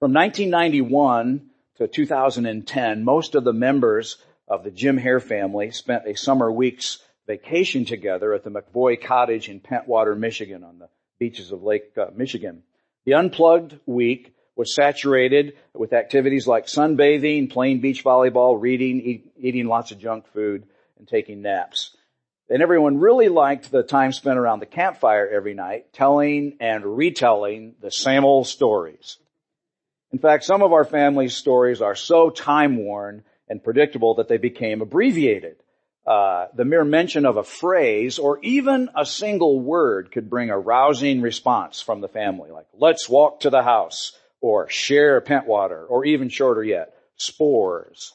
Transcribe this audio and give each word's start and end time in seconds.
From 0.00 0.14
1991 0.14 1.50
to 1.76 1.86
2010, 1.86 3.04
most 3.04 3.34
of 3.34 3.44
the 3.44 3.52
members 3.52 4.16
of 4.48 4.64
the 4.64 4.70
Jim 4.70 4.96
Hare 4.96 5.20
family 5.20 5.72
spent 5.72 6.06
a 6.06 6.16
summer 6.16 6.50
week's 6.50 7.04
vacation 7.26 7.84
together 7.84 8.32
at 8.32 8.42
the 8.42 8.50
McVoy 8.50 8.98
Cottage 8.98 9.50
in 9.50 9.60
Pentwater, 9.60 10.16
Michigan 10.16 10.64
on 10.64 10.78
the 10.78 10.88
beaches 11.18 11.52
of 11.52 11.62
Lake 11.62 11.92
uh, 11.98 12.06
Michigan. 12.16 12.62
The 13.04 13.12
unplugged 13.12 13.78
week 13.84 14.34
was 14.56 14.74
saturated 14.74 15.58
with 15.74 15.92
activities 15.92 16.46
like 16.46 16.64
sunbathing, 16.64 17.50
playing 17.50 17.82
beach 17.82 18.02
volleyball, 18.02 18.58
reading, 18.58 19.02
eat, 19.02 19.32
eating 19.38 19.66
lots 19.66 19.90
of 19.90 19.98
junk 19.98 20.26
food, 20.32 20.64
and 20.98 21.06
taking 21.06 21.42
naps. 21.42 21.94
And 22.48 22.62
everyone 22.62 23.00
really 23.00 23.28
liked 23.28 23.70
the 23.70 23.82
time 23.82 24.12
spent 24.12 24.38
around 24.38 24.60
the 24.60 24.66
campfire 24.66 25.28
every 25.28 25.52
night, 25.52 25.92
telling 25.92 26.56
and 26.58 26.96
retelling 26.96 27.74
the 27.82 27.90
same 27.90 28.24
old 28.24 28.46
stories. 28.46 29.18
In 30.12 30.18
fact, 30.18 30.44
some 30.44 30.62
of 30.62 30.72
our 30.72 30.84
family's 30.84 31.36
stories 31.36 31.80
are 31.80 31.94
so 31.94 32.30
time 32.30 32.76
worn 32.76 33.22
and 33.48 33.62
predictable 33.62 34.14
that 34.14 34.28
they 34.28 34.38
became 34.38 34.82
abbreviated. 34.82 35.56
Uh, 36.06 36.46
the 36.54 36.64
mere 36.64 36.84
mention 36.84 37.26
of 37.26 37.36
a 37.36 37.44
phrase 37.44 38.18
or 38.18 38.40
even 38.42 38.88
a 38.96 39.06
single 39.06 39.60
word 39.60 40.10
could 40.10 40.28
bring 40.28 40.50
a 40.50 40.58
rousing 40.58 41.20
response 41.20 41.80
from 41.80 42.00
the 42.00 42.08
family, 42.08 42.50
like 42.50 42.66
"Let's 42.72 43.08
walk 43.08 43.40
to 43.40 43.50
the 43.50 43.62
house," 43.62 44.18
or 44.40 44.68
"Share 44.68 45.20
Pentwater," 45.20 45.84
or 45.88 46.04
even 46.04 46.28
shorter 46.28 46.64
yet, 46.64 46.94
"Spores." 47.16 48.14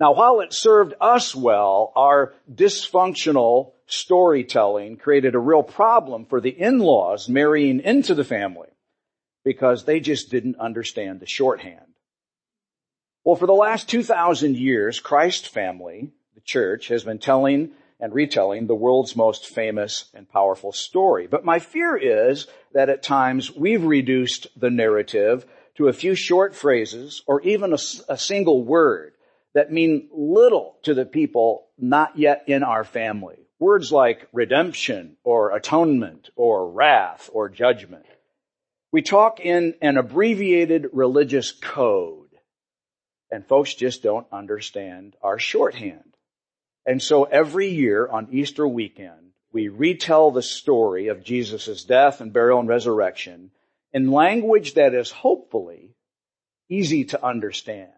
Now, 0.00 0.14
while 0.14 0.40
it 0.40 0.52
served 0.52 0.94
us 1.00 1.36
well, 1.36 1.92
our 1.94 2.34
dysfunctional 2.52 3.72
storytelling 3.86 4.96
created 4.96 5.36
a 5.36 5.38
real 5.38 5.62
problem 5.62 6.24
for 6.24 6.40
the 6.40 6.50
in-laws 6.50 7.28
marrying 7.28 7.80
into 7.80 8.14
the 8.14 8.24
family 8.24 8.73
because 9.44 9.84
they 9.84 10.00
just 10.00 10.30
didn't 10.30 10.58
understand 10.58 11.20
the 11.20 11.26
shorthand. 11.26 11.86
Well, 13.24 13.36
for 13.36 13.46
the 13.46 13.52
last 13.52 13.88
2,000 13.88 14.56
years, 14.56 15.00
Christ 15.00 15.48
family, 15.48 16.10
the 16.34 16.40
church, 16.40 16.88
has 16.88 17.04
been 17.04 17.18
telling 17.18 17.72
and 18.00 18.12
retelling 18.12 18.66
the 18.66 18.74
world's 18.74 19.16
most 19.16 19.46
famous 19.46 20.10
and 20.14 20.28
powerful 20.28 20.72
story. 20.72 21.26
But 21.26 21.44
my 21.44 21.58
fear 21.58 21.96
is 21.96 22.46
that 22.72 22.88
at 22.88 23.02
times 23.02 23.54
we've 23.54 23.84
reduced 23.84 24.48
the 24.58 24.70
narrative 24.70 25.46
to 25.76 25.88
a 25.88 25.92
few 25.92 26.14
short 26.14 26.54
phrases 26.54 27.22
or 27.26 27.40
even 27.42 27.72
a, 27.72 27.78
a 28.08 28.18
single 28.18 28.62
word 28.62 29.14
that 29.54 29.72
mean 29.72 30.08
little 30.12 30.76
to 30.82 30.94
the 30.94 31.06
people 31.06 31.66
not 31.78 32.18
yet 32.18 32.44
in 32.46 32.62
our 32.62 32.84
family. 32.84 33.38
Words 33.58 33.90
like 33.92 34.28
redemption 34.32 35.16
or 35.24 35.56
atonement 35.56 36.28
or 36.36 36.70
wrath 36.70 37.30
or 37.32 37.48
judgment. 37.48 38.04
We 38.94 39.02
talk 39.02 39.40
in 39.40 39.74
an 39.82 39.96
abbreviated 39.96 40.90
religious 40.92 41.50
code 41.50 42.28
and 43.28 43.44
folks 43.44 43.74
just 43.74 44.04
don't 44.04 44.28
understand 44.30 45.16
our 45.20 45.36
shorthand. 45.36 46.16
And 46.86 47.02
so 47.02 47.24
every 47.24 47.70
year 47.70 48.06
on 48.06 48.28
Easter 48.30 48.68
weekend, 48.68 49.32
we 49.52 49.66
retell 49.66 50.30
the 50.30 50.42
story 50.42 51.08
of 51.08 51.24
Jesus' 51.24 51.82
death 51.82 52.20
and 52.20 52.32
burial 52.32 52.60
and 52.60 52.68
resurrection 52.68 53.50
in 53.92 54.12
language 54.12 54.74
that 54.74 54.94
is 54.94 55.10
hopefully 55.10 55.96
easy 56.68 57.06
to 57.06 57.26
understand. 57.26 57.90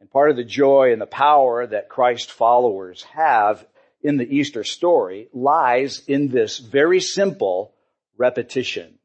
And 0.00 0.10
part 0.10 0.30
of 0.30 0.36
the 0.36 0.44
joy 0.44 0.94
and 0.94 1.02
the 1.02 1.06
power 1.06 1.66
that 1.66 1.90
Christ 1.90 2.32
followers 2.32 3.02
have 3.12 3.62
in 4.00 4.16
the 4.16 4.36
Easter 4.36 4.64
story 4.64 5.28
lies 5.34 6.02
in 6.06 6.28
this 6.28 6.56
very 6.56 7.00
simple 7.00 7.74
repetition. 8.16 8.98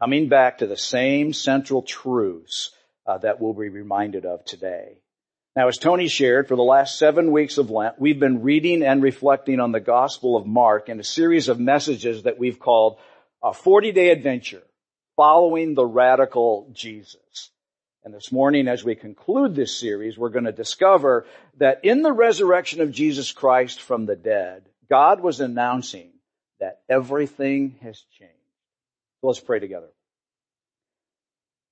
Coming 0.00 0.28
back 0.28 0.58
to 0.58 0.66
the 0.66 0.76
same 0.76 1.32
central 1.32 1.82
truths 1.82 2.70
uh, 3.06 3.18
that 3.18 3.40
we'll 3.40 3.52
be 3.52 3.68
reminded 3.68 4.26
of 4.26 4.44
today. 4.44 4.98
Now, 5.56 5.66
as 5.66 5.76
Tony 5.76 6.06
shared, 6.06 6.46
for 6.46 6.54
the 6.54 6.62
last 6.62 6.98
seven 6.98 7.32
weeks 7.32 7.58
of 7.58 7.68
Lent, 7.68 7.98
we've 7.98 8.20
been 8.20 8.42
reading 8.42 8.84
and 8.84 9.02
reflecting 9.02 9.58
on 9.58 9.72
the 9.72 9.80
Gospel 9.80 10.36
of 10.36 10.46
Mark 10.46 10.88
in 10.88 11.00
a 11.00 11.04
series 11.04 11.48
of 11.48 11.58
messages 11.58 12.22
that 12.22 12.38
we've 12.38 12.60
called 12.60 12.98
a 13.42 13.50
40-day 13.50 14.10
adventure, 14.10 14.62
following 15.16 15.74
the 15.74 15.86
radical 15.86 16.70
Jesus. 16.72 17.50
And 18.04 18.14
this 18.14 18.30
morning, 18.30 18.68
as 18.68 18.84
we 18.84 18.94
conclude 18.94 19.56
this 19.56 19.76
series, 19.76 20.16
we're 20.16 20.28
going 20.28 20.44
to 20.44 20.52
discover 20.52 21.26
that 21.56 21.84
in 21.84 22.02
the 22.02 22.12
resurrection 22.12 22.80
of 22.80 22.92
Jesus 22.92 23.32
Christ 23.32 23.82
from 23.82 24.06
the 24.06 24.16
dead, 24.16 24.62
God 24.88 25.20
was 25.20 25.40
announcing 25.40 26.12
that 26.60 26.82
everything 26.88 27.74
has 27.82 28.04
changed. 28.16 28.37
So 29.20 29.26
let's 29.26 29.40
pray 29.40 29.58
together. 29.58 29.88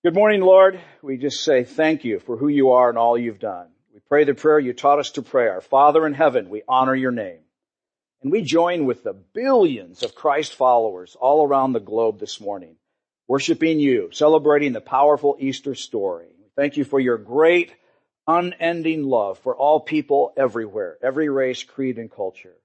Good 0.05 0.15
morning, 0.15 0.41
Lord. 0.41 0.81
We 1.01 1.17
just 1.17 1.45
say 1.45 1.63
thank 1.63 2.05
you 2.05 2.19
for 2.19 2.37
who 2.37 2.49
you 2.49 2.71
are 2.71 2.89
and 2.89 2.99
all 2.99 3.17
you've 3.17 3.39
done. 3.39 3.69
We 3.95 4.01
pray 4.09 4.25
the 4.25 4.35
prayer 4.35 4.59
you 4.59 4.73
taught 4.73 4.99
us 4.99 5.13
to 5.13 5.23
pray. 5.23 5.47
Our 5.47 5.61
Father 5.61 6.07
in 6.07 6.13
heaven, 6.13 6.49
we 6.49 6.63
honor 6.69 6.95
your 6.95 7.13
name. 7.13 7.39
And 8.23 8.33
we 8.33 8.43
join 8.43 8.85
with 8.85 9.05
the 9.05 9.13
billions 9.13 10.03
of 10.03 10.17
Christ 10.17 10.55
followers 10.55 11.17
all 11.21 11.47
around 11.47 11.73
the 11.73 11.81
globe 11.81 12.19
this 12.19 12.41
morning, 12.41 12.77
worshiping 13.29 13.79
you, 13.79 14.11
celebrating 14.13 14.73
the 14.73 14.81
powerful 14.81 15.37
Easter 15.39 15.77
story. 15.77 16.27
Thank 16.57 16.77
you 16.77 16.85
for 16.85 16.99
your 16.99 17.19
great, 17.19 17.73
unending 18.27 19.05
love 19.05 19.39
for 19.39 19.55
all 19.55 19.79
people 19.79 20.33
everywhere, 20.37 20.99
every 21.01 21.29
race, 21.29 21.63
creed, 21.63 21.99
and 21.99 22.11
culture. 22.11 22.57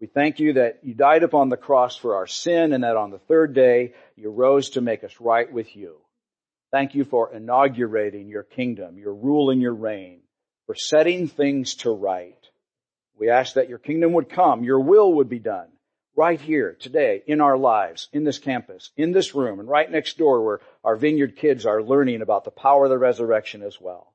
We 0.00 0.06
thank 0.06 0.38
you 0.38 0.54
that 0.54 0.80
you 0.82 0.94
died 0.94 1.24
upon 1.24 1.48
the 1.48 1.56
cross 1.56 1.96
for 1.96 2.16
our 2.16 2.26
sin 2.26 2.72
and 2.72 2.84
that 2.84 2.96
on 2.96 3.10
the 3.10 3.18
third 3.18 3.52
day 3.52 3.94
you 4.16 4.30
rose 4.30 4.70
to 4.70 4.80
make 4.80 5.02
us 5.02 5.20
right 5.20 5.52
with 5.52 5.74
you. 5.74 5.96
Thank 6.70 6.94
you 6.94 7.04
for 7.04 7.32
inaugurating 7.32 8.28
your 8.28 8.44
kingdom, 8.44 8.98
your 8.98 9.14
rule 9.14 9.50
and 9.50 9.60
your 9.60 9.74
reign, 9.74 10.20
for 10.66 10.74
setting 10.74 11.26
things 11.26 11.76
to 11.76 11.90
right. 11.90 12.36
We 13.18 13.30
ask 13.30 13.54
that 13.54 13.68
your 13.68 13.78
kingdom 13.78 14.12
would 14.12 14.28
come, 14.28 14.62
your 14.62 14.80
will 14.80 15.14
would 15.14 15.28
be 15.28 15.40
done 15.40 15.68
right 16.14 16.40
here 16.40 16.76
today 16.78 17.22
in 17.26 17.40
our 17.40 17.56
lives, 17.56 18.08
in 18.12 18.24
this 18.24 18.38
campus, 18.38 18.90
in 18.96 19.12
this 19.12 19.34
room, 19.34 19.60
and 19.60 19.68
right 19.68 19.90
next 19.90 20.18
door 20.18 20.44
where 20.44 20.60
our 20.84 20.96
vineyard 20.96 21.36
kids 21.36 21.64
are 21.64 21.82
learning 21.82 22.22
about 22.22 22.44
the 22.44 22.50
power 22.50 22.84
of 22.84 22.90
the 22.90 22.98
resurrection 22.98 23.62
as 23.62 23.80
well. 23.80 24.12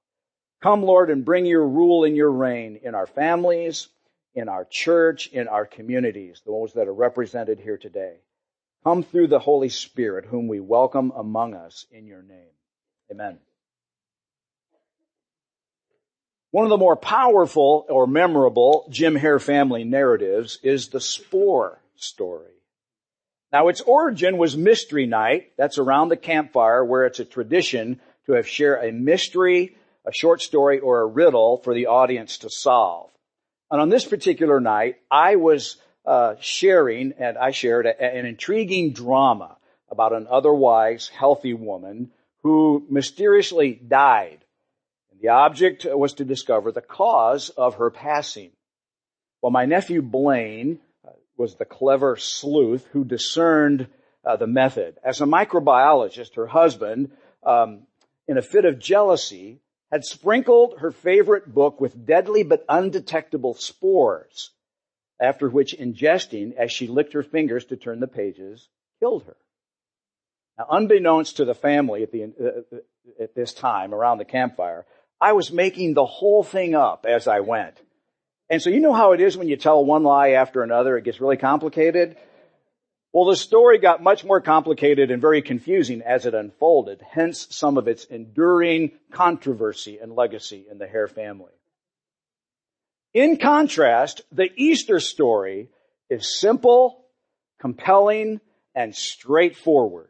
Come, 0.61 0.83
Lord, 0.83 1.09
and 1.09 1.25
bring 1.25 1.45
your 1.45 1.67
rule 1.67 2.03
and 2.03 2.15
your 2.15 2.31
reign 2.31 2.79
in 2.83 2.93
our 2.93 3.07
families, 3.07 3.87
in 4.35 4.49
our 4.49 4.65
church, 4.69 5.27
in 5.27 5.47
our 5.47 5.65
communities, 5.65 6.41
those 6.45 6.73
that 6.73 6.87
are 6.87 6.93
represented 6.93 7.59
here 7.59 7.77
today. 7.77 8.15
Come 8.83 9.03
through 9.03 9.27
the 9.27 9.39
Holy 9.39 9.69
Spirit, 9.69 10.25
whom 10.25 10.47
we 10.47 10.59
welcome 10.59 11.11
among 11.15 11.53
us 11.53 11.85
in 11.91 12.05
your 12.05 12.21
name. 12.21 12.51
Amen. 13.11 13.37
One 16.51 16.65
of 16.65 16.69
the 16.69 16.77
more 16.77 16.95
powerful 16.95 17.85
or 17.89 18.05
memorable 18.05 18.87
Jim 18.91 19.15
Hare 19.15 19.39
family 19.39 19.83
narratives 19.83 20.59
is 20.61 20.89
the 20.89 20.99
Spore 20.99 21.81
story. 21.95 22.51
Now 23.51 23.67
its 23.69 23.81
origin 23.81 24.37
was 24.37 24.57
Mystery 24.57 25.05
Night. 25.05 25.53
That's 25.57 25.77
around 25.77 26.09
the 26.09 26.17
campfire 26.17 26.83
where 26.83 27.05
it's 27.05 27.19
a 27.19 27.25
tradition 27.25 28.01
to 28.25 28.33
have 28.33 28.47
share 28.47 28.75
a 28.75 28.91
mystery, 28.91 29.77
a 30.05 30.11
short 30.11 30.41
story, 30.41 30.79
or 30.79 31.01
a 31.01 31.07
riddle 31.07 31.57
for 31.57 31.73
the 31.73 31.87
audience 31.87 32.39
to 32.39 32.49
solve. 32.49 33.12
And 33.73 33.81
on 33.81 33.89
this 33.89 34.05
particular 34.05 34.59
night, 34.59 34.97
I 35.09 35.37
was 35.37 35.77
uh, 36.05 36.35
sharing, 36.39 37.13
and 37.17 37.39
I 37.39 37.49
shared 37.49 37.87
a, 37.87 37.99
an 37.99 38.27
intriguing 38.27 38.93
drama 38.93 39.57
about 39.89 40.13
an 40.13 40.27
otherwise 40.29 41.07
healthy 41.07 41.55
woman 41.55 42.11
who 42.43 42.85
mysteriously 42.87 43.73
died. 43.73 44.45
The 45.19 45.29
object 45.29 45.87
was 45.89 46.13
to 46.13 46.23
discover 46.23 46.71
the 46.71 46.81
cause 46.81 47.49
of 47.49 47.75
her 47.75 47.89
passing. 47.89 48.51
Well, 49.41 49.49
my 49.49 49.65
nephew 49.65 50.03
Blaine 50.03 50.77
uh, 51.03 51.13
was 51.35 51.55
the 51.55 51.65
clever 51.65 52.15
sleuth 52.15 52.87
who 52.91 53.03
discerned 53.03 53.87
uh, 54.23 54.35
the 54.35 54.45
method. 54.45 54.99
As 55.03 55.19
a 55.19 55.25
microbiologist, 55.25 56.35
her 56.35 56.45
husband, 56.45 57.09
um, 57.41 57.87
in 58.27 58.37
a 58.37 58.43
fit 58.43 58.65
of 58.65 58.77
jealousy, 58.77 59.61
had 59.93 60.03
sprinkled 60.03 60.79
her 60.79 60.89
favorite 60.89 61.53
book 61.53 61.79
with 61.79 62.03
deadly 62.03 62.41
but 62.41 62.65
undetectable 62.67 63.53
spores 63.53 64.49
after 65.21 65.47
which 65.47 65.77
ingesting, 65.77 66.55
as 66.55 66.71
she 66.71 66.87
licked 66.87 67.13
her 67.13 67.21
fingers 67.21 67.65
to 67.65 67.77
turn 67.77 67.99
the 67.99 68.07
pages, 68.07 68.67
killed 68.99 69.23
her. 69.25 69.37
Now, 70.57 70.65
unbeknownst 70.71 71.37
to 71.37 71.45
the 71.45 71.53
family 71.53 72.01
at, 72.01 72.11
the, 72.11 72.23
uh, 72.23 73.21
at 73.21 73.35
this 73.35 73.53
time 73.53 73.93
around 73.93 74.17
the 74.17 74.25
campfire, 74.25 74.87
I 75.21 75.33
was 75.33 75.51
making 75.51 75.93
the 75.93 76.07
whole 76.07 76.41
thing 76.41 76.73
up 76.73 77.05
as 77.07 77.27
I 77.27 77.41
went. 77.41 77.79
And 78.49 78.63
so 78.63 78.71
you 78.71 78.79
know 78.79 78.93
how 78.93 79.11
it 79.11 79.21
is 79.21 79.37
when 79.37 79.47
you 79.47 79.57
tell 79.57 79.85
one 79.85 80.01
lie 80.01 80.29
after 80.29 80.63
another, 80.63 80.97
it 80.97 81.03
gets 81.03 81.21
really 81.21 81.37
complicated? 81.37 82.17
Well, 83.13 83.25
the 83.25 83.35
story 83.35 83.77
got 83.77 84.01
much 84.01 84.25
more 84.25 84.41
complicated 84.41 85.11
and 85.11 85.21
very 85.21 85.43
confusing 85.43 86.01
as 86.01 86.25
it 86.25 86.33
unfolded, 86.33 86.99
hence 87.11 87.45
some 87.51 87.77
of 87.77 87.87
its 87.87 88.05
enduring 88.05 88.93
controversy 89.11 89.99
and 89.99 90.15
legacy 90.15 90.65
in 90.69 90.79
the 90.79 90.87
Hare 90.87 91.07
family. 91.07 91.51
In 93.13 93.37
contrast, 93.37 94.21
the 94.31 94.49
Easter 94.55 94.99
story 94.99 95.69
is 96.09 96.39
simple, 96.39 97.05
compelling, 97.59 98.41
and 98.73 98.95
straightforward. 98.95 100.09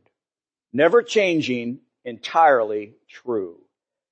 never 0.72 1.04
changing, 1.04 1.80
entirely 2.06 2.96
true. 3.08 3.60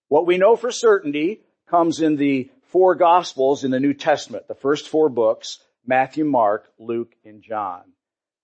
What 0.09 0.27
we 0.27 0.38
know 0.38 0.55
for 0.55 0.69
certainty 0.71 1.39
comes 1.69 2.01
in 2.01 2.17
the 2.17 2.51
four 2.63 2.95
gospels 2.95 3.63
in 3.63 3.71
the 3.71 3.79
New 3.79 3.93
Testament, 3.93 4.47
the 4.49 4.53
first 4.53 4.89
four 4.89 5.09
books, 5.09 5.59
Matthew, 5.85 6.25
Mark, 6.25 6.69
Luke, 6.77 7.15
and 7.23 7.41
John. 7.41 7.81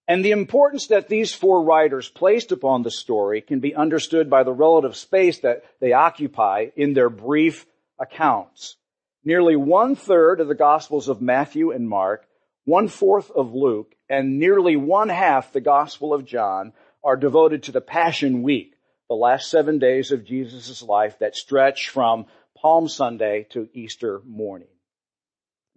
And 0.08 0.24
the 0.24 0.32
importance 0.32 0.88
that 0.88 1.10
these 1.10 1.34
four 1.34 1.64
writers 1.64 2.08
placed 2.08 2.54
upon 2.54 2.82
the 2.82 2.92
story 2.92 3.42
can 3.42 3.60
be 3.60 3.76
understood 3.76 4.30
by 4.30 4.44
the 4.44 4.54
relative 4.54 4.96
space 4.96 5.40
that 5.40 5.66
they 5.82 5.92
occupy 5.92 6.68
in 6.78 6.94
their 6.94 7.10
brief 7.10 7.66
accounts. 8.00 8.78
Nearly 9.26 9.58
one 9.58 9.96
third 9.96 10.40
of 10.40 10.48
the 10.48 10.56
Gospels 10.56 11.10
of 11.10 11.22
Matthew 11.22 11.72
and 11.72 11.90
Mark, 11.90 12.26
one 12.64 12.88
fourth 12.88 13.30
of 13.32 13.54
Luke, 13.54 13.94
and 14.10 14.40
nearly 14.40 14.78
one 14.78 15.10
half 15.10 15.52
the 15.52 15.60
Gospel 15.60 16.14
of 16.14 16.26
John 16.26 16.72
are 17.04 17.18
devoted 17.18 17.64
to 17.64 17.74
the 17.74 17.82
Passion 17.82 18.44
Week, 18.44 18.76
the 19.10 19.16
last 19.16 19.50
seven 19.50 19.78
days 19.78 20.12
of 20.12 20.26
Jesus' 20.26 20.82
life 20.82 21.20
that 21.20 21.36
stretch 21.36 21.90
from 21.90 22.28
Palm 22.56 22.88
Sunday 22.88 23.46
to 23.50 23.68
Easter 23.74 24.22
morning. 24.26 24.70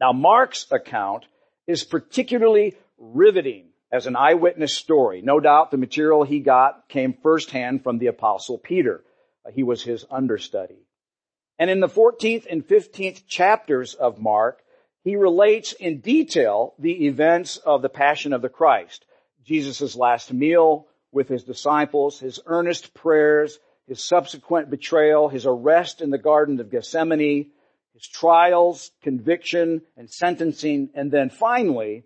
Now 0.00 0.12
Mark's 0.12 0.66
account 0.70 1.26
is 1.66 1.82
particularly 1.82 2.76
riveting 2.96 3.69
as 3.92 4.06
an 4.06 4.16
eyewitness 4.16 4.74
story. 4.74 5.22
No 5.22 5.40
doubt 5.40 5.70
the 5.70 5.76
material 5.76 6.22
he 6.22 6.40
got 6.40 6.88
came 6.88 7.14
firsthand 7.22 7.82
from 7.82 7.98
the 7.98 8.06
apostle 8.06 8.58
Peter. 8.58 9.04
He 9.52 9.62
was 9.62 9.82
his 9.82 10.04
understudy. 10.10 10.86
And 11.58 11.70
in 11.70 11.80
the 11.80 11.88
14th 11.88 12.46
and 12.48 12.66
15th 12.66 13.26
chapters 13.26 13.94
of 13.94 14.20
Mark, 14.20 14.62
he 15.02 15.16
relates 15.16 15.72
in 15.72 16.00
detail 16.00 16.74
the 16.78 17.06
events 17.06 17.56
of 17.56 17.82
the 17.82 17.88
Passion 17.88 18.32
of 18.32 18.42
the 18.42 18.48
Christ. 18.48 19.04
Jesus' 19.44 19.96
last 19.96 20.32
meal 20.32 20.86
with 21.12 21.28
his 21.28 21.44
disciples, 21.44 22.20
his 22.20 22.40
earnest 22.46 22.94
prayers, 22.94 23.58
his 23.86 24.02
subsequent 24.02 24.70
betrayal, 24.70 25.28
his 25.28 25.46
arrest 25.46 26.00
in 26.00 26.10
the 26.10 26.18
Garden 26.18 26.60
of 26.60 26.70
Gethsemane, 26.70 27.50
his 27.94 28.06
trials, 28.06 28.90
conviction, 29.02 29.82
and 29.96 30.08
sentencing, 30.08 30.90
and 30.94 31.10
then 31.10 31.28
finally, 31.28 32.04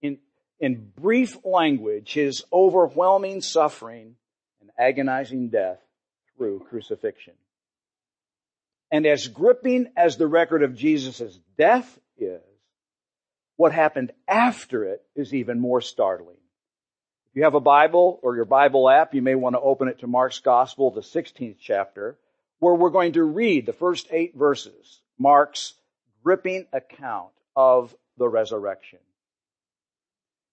in, 0.00 0.18
in 0.62 0.92
brief 0.96 1.36
language, 1.44 2.12
his 2.12 2.44
overwhelming 2.52 3.42
suffering 3.42 4.14
and 4.60 4.70
agonizing 4.78 5.48
death 5.48 5.80
through 6.36 6.64
crucifixion. 6.70 7.34
And 8.92 9.04
as 9.04 9.26
gripping 9.26 9.88
as 9.96 10.16
the 10.16 10.28
record 10.28 10.62
of 10.62 10.76
Jesus' 10.76 11.38
death 11.58 11.98
is, 12.16 12.40
what 13.56 13.72
happened 13.72 14.12
after 14.28 14.84
it 14.84 15.02
is 15.16 15.34
even 15.34 15.58
more 15.58 15.80
startling. 15.80 16.36
If 17.30 17.36
you 17.36 17.44
have 17.44 17.54
a 17.54 17.60
Bible 17.60 18.20
or 18.22 18.36
your 18.36 18.44
Bible 18.44 18.88
app, 18.88 19.14
you 19.14 19.22
may 19.22 19.34
want 19.34 19.56
to 19.56 19.60
open 19.60 19.88
it 19.88 20.00
to 20.00 20.06
Mark's 20.06 20.38
Gospel, 20.38 20.90
the 20.92 21.00
16th 21.00 21.56
chapter, 21.60 22.16
where 22.60 22.74
we're 22.74 22.90
going 22.90 23.14
to 23.14 23.24
read 23.24 23.66
the 23.66 23.72
first 23.72 24.06
eight 24.12 24.36
verses, 24.36 25.00
Mark's 25.18 25.74
gripping 26.22 26.66
account 26.72 27.32
of 27.56 27.94
the 28.16 28.28
resurrection. 28.28 29.00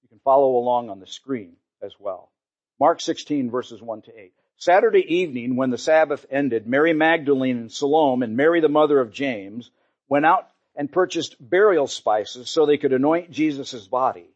You 0.09 0.15
can 0.15 0.21
follow 0.23 0.57
along 0.57 0.89
on 0.89 0.99
the 0.99 1.05
screen 1.05 1.57
as 1.83 1.93
well. 1.99 2.31
Mark 2.79 2.99
16 2.99 3.51
verses 3.51 3.81
1 3.81 4.01
to 4.03 4.19
8. 4.19 4.33
Saturday 4.57 5.05
evening, 5.15 5.55
when 5.55 5.69
the 5.69 5.77
Sabbath 5.77 6.25
ended, 6.31 6.65
Mary 6.65 6.93
Magdalene 6.93 7.57
and 7.57 7.71
Salome 7.71 8.25
and 8.25 8.35
Mary, 8.35 8.59
the 8.59 8.69
mother 8.69 8.99
of 8.99 9.11
James, 9.11 9.69
went 10.07 10.25
out 10.25 10.49
and 10.75 10.91
purchased 10.91 11.35
burial 11.39 11.85
spices 11.85 12.49
so 12.49 12.65
they 12.65 12.77
could 12.77 12.91
anoint 12.91 13.29
Jesus' 13.29 13.87
body. 13.87 14.29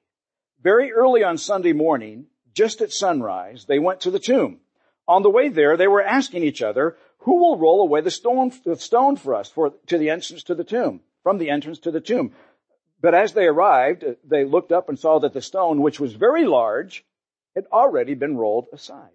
Very 0.61 0.91
early 0.93 1.23
on 1.23 1.37
Sunday 1.37 1.73
morning, 1.73 2.27
just 2.53 2.81
at 2.81 2.91
sunrise, 2.91 3.65
they 3.65 3.79
went 3.79 4.01
to 4.01 4.11
the 4.11 4.19
tomb. 4.19 4.59
On 5.07 5.23
the 5.23 5.29
way 5.29 5.49
there, 5.49 5.75
they 5.75 5.87
were 5.87 6.03
asking 6.03 6.43
each 6.43 6.61
other, 6.61 6.95
who 7.19 7.37
will 7.37 7.57
roll 7.57 7.81
away 7.81 8.01
the 8.01 8.11
stone, 8.11 8.51
the 8.63 8.75
stone 8.75 9.15
for 9.15 9.33
us 9.33 9.49
for, 9.49 9.71
to 9.87 9.97
the 9.97 10.11
entrance 10.11 10.43
to 10.43 10.55
the 10.55 10.63
tomb, 10.63 11.01
from 11.23 11.39
the 11.39 11.49
entrance 11.49 11.79
to 11.79 11.91
the 11.91 11.99
tomb? 11.99 12.33
But 13.03 13.13
as 13.13 13.33
they 13.33 13.45
arrived, 13.45 14.05
they 14.23 14.45
looked 14.45 14.71
up 14.71 14.88
and 14.88 14.97
saw 14.97 15.19
that 15.19 15.33
the 15.33 15.41
stone, 15.41 15.81
which 15.81 16.00
was 16.00 16.13
very 16.13 16.45
large, 16.45 17.05
had 17.53 17.65
already 17.69 18.15
been 18.15 18.38
rolled 18.38 18.67
aside. 18.71 19.11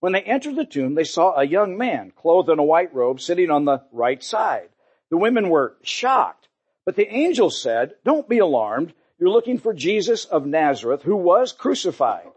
When 0.00 0.12
they 0.12 0.20
entered 0.20 0.56
the 0.56 0.66
tomb, 0.66 0.96
they 0.96 1.04
saw 1.04 1.38
a 1.38 1.46
young 1.46 1.78
man 1.78 2.10
clothed 2.10 2.50
in 2.50 2.58
a 2.58 2.64
white 2.64 2.92
robe 2.92 3.20
sitting 3.20 3.50
on 3.50 3.64
the 3.64 3.82
right 3.92 4.22
side. 4.22 4.68
The 5.10 5.16
women 5.16 5.48
were 5.48 5.76
shocked, 5.84 6.48
but 6.84 6.96
the 6.96 7.08
angel 7.08 7.50
said, 7.50 7.94
don't 8.04 8.28
be 8.28 8.38
alarmed. 8.38 8.92
You're 9.20 9.30
looking 9.30 9.58
for 9.58 9.72
Jesus 9.72 10.24
of 10.24 10.44
Nazareth 10.44 11.02
who 11.02 11.14
was 11.14 11.52
crucified. 11.52 12.32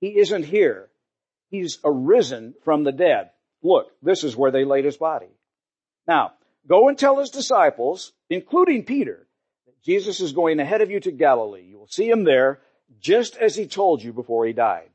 He 0.00 0.18
isn't 0.18 0.44
here. 0.44 0.88
He's 1.50 1.78
arisen 1.84 2.54
from 2.64 2.82
the 2.82 2.92
dead. 2.92 3.28
Look, 3.62 3.92
this 4.02 4.24
is 4.24 4.34
where 4.34 4.50
they 4.50 4.64
laid 4.64 4.86
his 4.86 4.96
body. 4.96 5.28
Now, 6.06 6.32
go 6.66 6.88
and 6.88 6.98
tell 6.98 7.18
his 7.18 7.30
disciples, 7.30 8.12
including 8.30 8.86
Peter, 8.86 9.27
Jesus 9.82 10.20
is 10.20 10.32
going 10.32 10.60
ahead 10.60 10.82
of 10.82 10.90
you 10.90 11.00
to 11.00 11.10
Galilee. 11.10 11.64
You 11.68 11.78
will 11.78 11.88
see 11.88 12.08
him 12.08 12.24
there 12.24 12.60
just 13.00 13.36
as 13.36 13.56
he 13.56 13.66
told 13.66 14.02
you 14.02 14.12
before 14.12 14.46
he 14.46 14.52
died. 14.52 14.90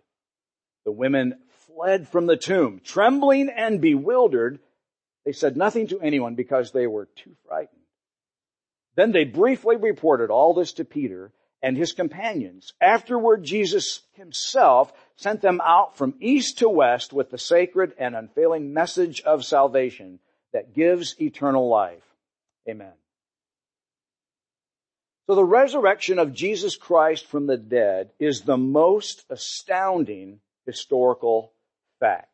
The 0.86 0.92
women 0.92 1.36
fled 1.68 2.08
from 2.08 2.26
the 2.26 2.38
tomb, 2.38 2.82
trembling 2.84 3.50
and 3.50 3.82
bewildered. 3.82 4.60
They 5.26 5.32
said 5.32 5.56
nothing 5.56 5.88
to 5.88 6.02
anyone 6.02 6.36
because 6.36 6.72
they 6.72 6.88
were 6.88 7.08
too 7.16 7.36
frightened. 7.48 7.80
Then 8.96 9.12
they 9.12 9.24
briefly 9.24 9.76
reported 9.76 10.30
all 10.30 10.54
this 10.54 10.74
to 10.74 10.86
Peter 10.86 11.32
and 11.62 11.78
his 11.78 11.94
companions. 11.94 12.74
Afterward, 12.82 13.44
Jesus 13.44 14.02
himself 14.14 14.94
sent 15.16 15.42
them 15.42 15.62
out 15.64 15.98
from 15.98 16.16
east 16.20 16.60
to 16.60 16.70
west 16.70 17.14
with 17.14 17.32
the 17.32 17.38
sacred 17.38 17.94
and 17.98 18.16
unfailing 18.16 18.74
message 18.74 19.22
of 19.22 19.46
salvation 19.46 20.20
that 20.52 20.74
gives 20.74 21.20
eternal 21.20 21.70
life. 21.70 22.04
Amen. 22.70 22.92
So 25.28 25.36
the 25.36 25.46
resurrection 25.46 26.20
of 26.20 26.34
Jesus 26.34 26.76
Christ 26.76 27.26
from 27.28 27.48
the 27.48 27.58
dead 27.58 28.12
is 28.20 28.42
the 28.42 28.58
most 28.58 29.24
astounding 29.30 30.40
historical 30.66 31.54
fact. 32.00 32.28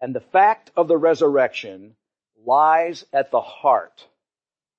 And 0.00 0.14
the 0.14 0.20
fact 0.20 0.70
of 0.76 0.86
the 0.86 0.96
resurrection 0.96 1.96
lies 2.44 3.04
at 3.12 3.32
the 3.32 3.40
heart 3.40 4.06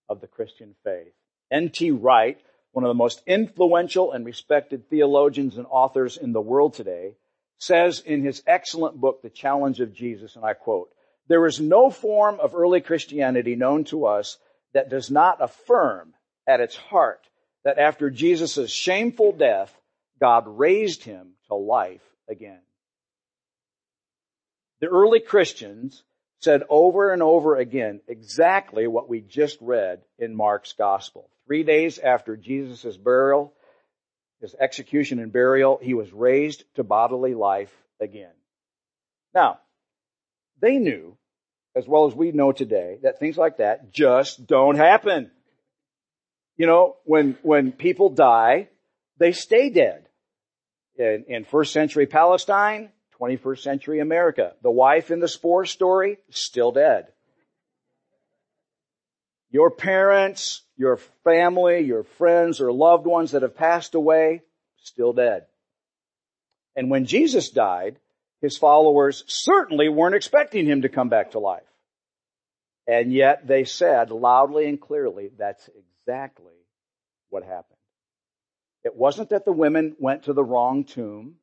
of 0.08 0.22
the 0.22 0.28
Christian 0.28 0.76
faith. 0.86 1.12
N.T. 1.52 1.92
Wright, 1.92 2.40
one 2.72 2.86
of 2.86 2.90
the 2.90 2.94
most 2.94 3.22
influential 3.28 4.14
and 4.14 4.26
respected 4.26 4.90
theologians 4.90 5.58
and 5.58 5.68
authors 5.70 6.16
in 6.16 6.32
the 6.32 6.40
world 6.40 6.76
today, 6.76 7.16
says 7.58 8.00
in 8.00 8.24
his 8.24 8.42
excellent 8.48 8.96
book, 8.96 9.22
The 9.22 9.30
Challenge 9.30 9.82
of 9.82 9.94
Jesus, 9.94 10.38
and 10.38 10.46
I 10.46 10.54
quote, 10.54 10.94
there 11.28 11.46
is 11.46 11.60
no 11.60 11.90
form 11.90 12.40
of 12.40 12.56
early 12.56 12.82
Christianity 12.82 13.56
known 13.56 13.84
to 13.86 14.06
us 14.06 14.38
that 14.74 14.90
does 14.90 15.12
not 15.12 15.42
affirm 15.42 16.14
at 16.50 16.60
its 16.60 16.76
heart 16.76 17.22
that 17.64 17.78
after 17.78 18.10
Jesus' 18.10 18.72
shameful 18.72 19.34
death, 19.34 19.72
God 20.20 20.46
raised 20.48 21.04
him 21.04 21.34
to 21.48 21.54
life 21.56 22.02
again. 22.28 22.60
The 24.82 24.88
early 24.88 25.20
Christians 25.20 26.04
said 26.40 26.64
over 26.70 27.14
and 27.14 27.22
over 27.22 27.56
again 27.58 28.02
exactly 28.08 28.88
what 28.88 29.08
we 29.08 29.22
just 29.22 29.60
read 29.62 30.02
in 30.18 30.36
Mark's 30.36 30.74
gospel. 30.74 31.30
Three 31.46 31.64
days 31.64 32.00
after 32.00 32.36
Jesus' 32.36 32.98
burial, 32.98 33.54
his 34.42 34.56
execution 34.60 35.20
and 35.20 35.32
burial, 35.32 35.80
he 35.82 35.94
was 35.94 36.12
raised 36.12 36.64
to 36.76 36.84
bodily 36.84 37.36
life 37.36 37.74
again. 38.00 38.32
Now, 39.36 39.60
they 40.62 40.78
knew, 40.78 41.16
as 41.76 41.88
well 41.88 42.08
as 42.08 42.16
we 42.16 42.32
know 42.32 42.54
today, 42.54 42.98
that 43.04 43.20
things 43.20 43.38
like 43.38 43.58
that 43.58 43.92
just 43.92 44.48
don't 44.48 44.78
happen. 44.78 45.30
You 46.60 46.68
know, 46.68 46.98
when, 47.06 47.38
when 47.42 47.72
people 47.72 48.10
die, 48.10 48.68
they 49.18 49.32
stay 49.32 49.70
dead. 49.70 50.06
In, 50.98 51.24
in 51.30 51.46
first 51.46 51.72
century 51.72 52.06
Palestine, 52.06 52.90
21st 53.18 53.60
century 53.60 54.02
America. 54.02 54.52
The 54.62 54.70
wife 54.70 55.10
in 55.10 55.22
the 55.22 55.30
spore 55.30 55.66
story, 55.66 56.18
still 56.32 56.74
dead. 56.74 57.08
Your 59.52 59.72
parents, 59.72 60.62
your 60.76 60.98
family, 61.24 61.80
your 61.80 62.04
friends 62.04 62.60
or 62.60 62.74
loved 62.74 63.06
ones 63.06 63.32
that 63.32 63.42
have 63.42 63.56
passed 63.56 63.96
away, 63.96 64.42
still 64.82 65.14
dead. 65.14 65.46
And 66.76 66.92
when 66.92 67.06
Jesus 67.06 67.52
died, 67.52 68.00
his 68.42 68.58
followers 68.58 69.24
certainly 69.28 69.88
weren't 69.88 70.16
expecting 70.16 70.66
him 70.66 70.82
to 70.82 70.90
come 70.90 71.08
back 71.08 71.32
to 71.32 71.40
life. 71.40 71.64
And 72.86 73.14
yet 73.14 73.48
they 73.48 73.64
said 73.64 74.12
loudly 74.12 74.68
and 74.68 74.80
clearly, 74.80 75.30
that's 75.38 75.70
exactly 76.10 76.54
what 77.30 77.44
happened. 77.44 77.78
It 78.84 78.96
wasn't 78.96 79.30
that 79.30 79.46
the 79.46 79.52
women 79.52 79.96
went 80.00 80.24
to 80.24 80.34
the 80.34 80.44
wrong 80.44 80.84
tomb. 80.84 81.36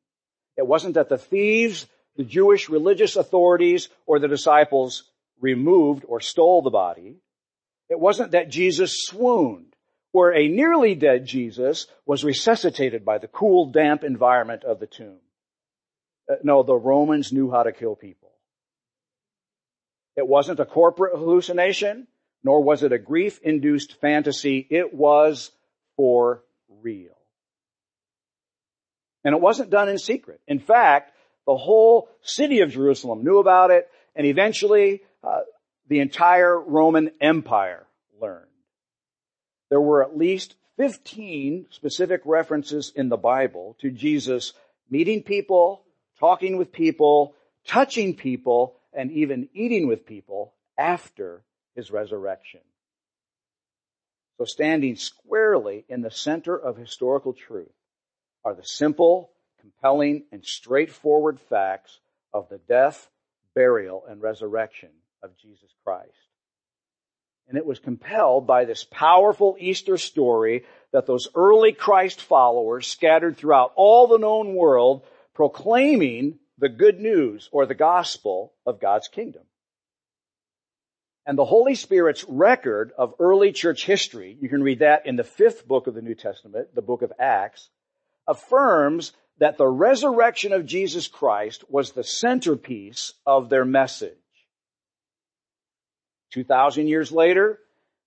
It 0.57 0.67
wasn't 0.67 0.95
that 0.95 1.07
the 1.07 1.17
thieves, 1.17 1.85
the 2.17 2.25
Jewish 2.25 2.67
religious 2.67 3.15
authorities, 3.15 3.87
or 4.05 4.19
the 4.19 4.27
disciples 4.27 5.03
removed 5.39 6.03
or 6.05 6.19
stole 6.19 6.61
the 6.61 6.69
body. 6.69 7.15
It 7.89 7.99
wasn't 7.99 8.31
that 8.31 8.49
Jesus 8.49 9.05
swooned, 9.05 9.73
where 10.11 10.33
a 10.35 10.49
nearly 10.49 10.95
dead 10.95 11.25
Jesus 11.25 11.87
was 12.05 12.25
resuscitated 12.25 13.05
by 13.05 13.19
the 13.19 13.27
cool, 13.27 13.71
damp 13.71 14.03
environment 14.03 14.65
of 14.65 14.79
the 14.79 14.87
tomb. 14.87 15.19
Uh, 16.29 16.35
no, 16.43 16.63
the 16.63 16.75
Romans 16.75 17.31
knew 17.31 17.49
how 17.49 17.63
to 17.63 17.71
kill 17.71 17.95
people. 17.95 18.31
It 20.17 20.27
wasn't 20.27 20.59
a 20.59 20.65
corporate 20.65 21.17
hallucination, 21.17 22.07
nor 22.43 22.63
was 22.63 22.83
it 22.83 22.91
a 22.91 22.97
grief-induced 22.97 23.99
fantasy. 23.99 24.65
It 24.69 24.93
was 24.93 25.51
for 25.95 26.43
real. 26.81 27.17
And 29.23 29.35
it 29.35 29.41
wasn't 29.41 29.69
done 29.69 29.89
in 29.89 29.97
secret. 29.97 30.39
In 30.47 30.59
fact, 30.59 31.13
the 31.45 31.57
whole 31.57 32.09
city 32.21 32.61
of 32.61 32.71
Jerusalem 32.71 33.23
knew 33.23 33.39
about 33.39 33.71
it, 33.71 33.89
and 34.15 34.27
eventually 34.27 35.01
uh, 35.23 35.41
the 35.87 35.99
entire 35.99 36.59
Roman 36.59 37.11
Empire 37.19 37.85
learned. 38.21 38.45
There 39.69 39.81
were 39.81 40.03
at 40.03 40.17
least 40.17 40.55
15 40.77 41.67
specific 41.71 42.21
references 42.25 42.91
in 42.95 43.09
the 43.09 43.17
Bible 43.17 43.75
to 43.81 43.91
Jesus 43.91 44.53
meeting 44.89 45.23
people, 45.23 45.83
talking 46.19 46.57
with 46.57 46.71
people, 46.71 47.35
touching 47.65 48.15
people, 48.15 48.75
and 48.93 49.11
even 49.11 49.49
eating 49.53 49.87
with 49.87 50.05
people 50.05 50.53
after 50.77 51.43
his 51.77 51.91
resurrection. 51.91 52.59
So 54.37 54.45
standing 54.45 54.97
squarely 54.97 55.85
in 55.87 56.01
the 56.01 56.11
center 56.11 56.57
of 56.57 56.75
historical 56.75 57.33
truth 57.33 57.71
are 58.43 58.55
the 58.55 58.65
simple, 58.65 59.31
compelling, 59.61 60.25
and 60.31 60.43
straightforward 60.43 61.39
facts 61.39 61.99
of 62.33 62.49
the 62.49 62.57
death, 62.67 63.07
burial, 63.55 64.03
and 64.09 64.21
resurrection 64.21 64.89
of 65.23 65.37
Jesus 65.37 65.69
Christ. 65.83 66.11
And 67.47 67.57
it 67.57 67.65
was 67.65 67.79
compelled 67.79 68.45
by 68.45 68.65
this 68.65 68.83
powerful 68.83 69.55
Easter 69.59 69.97
story 69.97 70.65
that 70.91 71.05
those 71.05 71.29
early 71.35 71.73
Christ 71.73 72.21
followers 72.21 72.87
scattered 72.87 73.37
throughout 73.37 73.71
all 73.75 74.07
the 74.07 74.17
known 74.17 74.55
world 74.55 75.03
proclaiming 75.33 76.39
the 76.57 76.69
good 76.69 76.99
news 76.99 77.49
or 77.51 77.65
the 77.65 77.75
gospel 77.75 78.53
of 78.65 78.81
God's 78.81 79.07
kingdom. 79.07 79.43
And 81.27 81.37
the 81.37 81.43
Holy 81.43 81.75
Spirit's 81.75 82.23
record 82.29 82.93
of 82.97 83.13
early 83.19 83.51
church 83.51 83.85
history, 83.85 84.37
you 84.39 84.47
can 84.47 84.63
read 84.63 84.79
that 84.79 85.05
in 85.05 85.17
the 85.17 85.25
fifth 85.25 85.67
book 85.67 85.87
of 85.87 85.93
the 85.93 86.01
New 86.01 86.15
Testament, 86.15 86.73
the 86.73 86.81
book 86.81 87.01
of 87.01 87.11
Acts, 87.19 87.67
affirms 88.25 89.11
that 89.39 89.57
the 89.57 89.67
resurrection 89.67 90.53
of 90.53 90.65
Jesus 90.65 91.07
Christ 91.07 91.65
was 91.69 91.91
the 91.91 92.05
centerpiece 92.05 93.11
of 93.25 93.49
their 93.49 93.65
message. 93.65 94.13
2,000 96.31 96.87
years 96.87 97.11
later, 97.11 97.59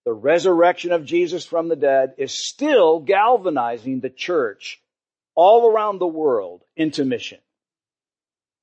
the 0.07 0.15
resurrection 0.15 0.91
of 0.91 1.05
Jesus 1.05 1.45
from 1.45 1.69
the 1.69 1.77
dead 1.77 2.15
is 2.17 2.49
still 2.49 3.00
galvanizing 3.00 4.00
the 4.00 4.09
church 4.09 4.81
all 5.35 5.71
around 5.71 5.99
the 5.99 6.07
world 6.07 6.62
into 6.75 7.05
mission. 7.05 7.39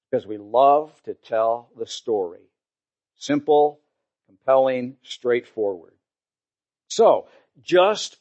Because 0.10 0.26
we 0.26 0.38
love 0.38 0.92
to 1.04 1.14
tell 1.14 1.70
the 1.78 1.86
story. 1.86 2.42
Simple, 3.18 3.82
compelling, 4.28 4.98
straightforward. 5.04 5.94
So, 6.90 7.28
just 7.62 8.18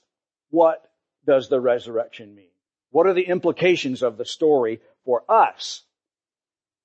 what 0.51 0.91
does 1.27 1.49
the 1.49 1.61
resurrection 1.61 2.35
mean? 2.35 2.51
What 2.91 3.07
are 3.07 3.15
the 3.15 3.27
implications 3.29 4.03
of 4.03 4.17
the 4.17 4.25
story 4.25 4.81
for 5.05 5.23
us? 5.29 5.83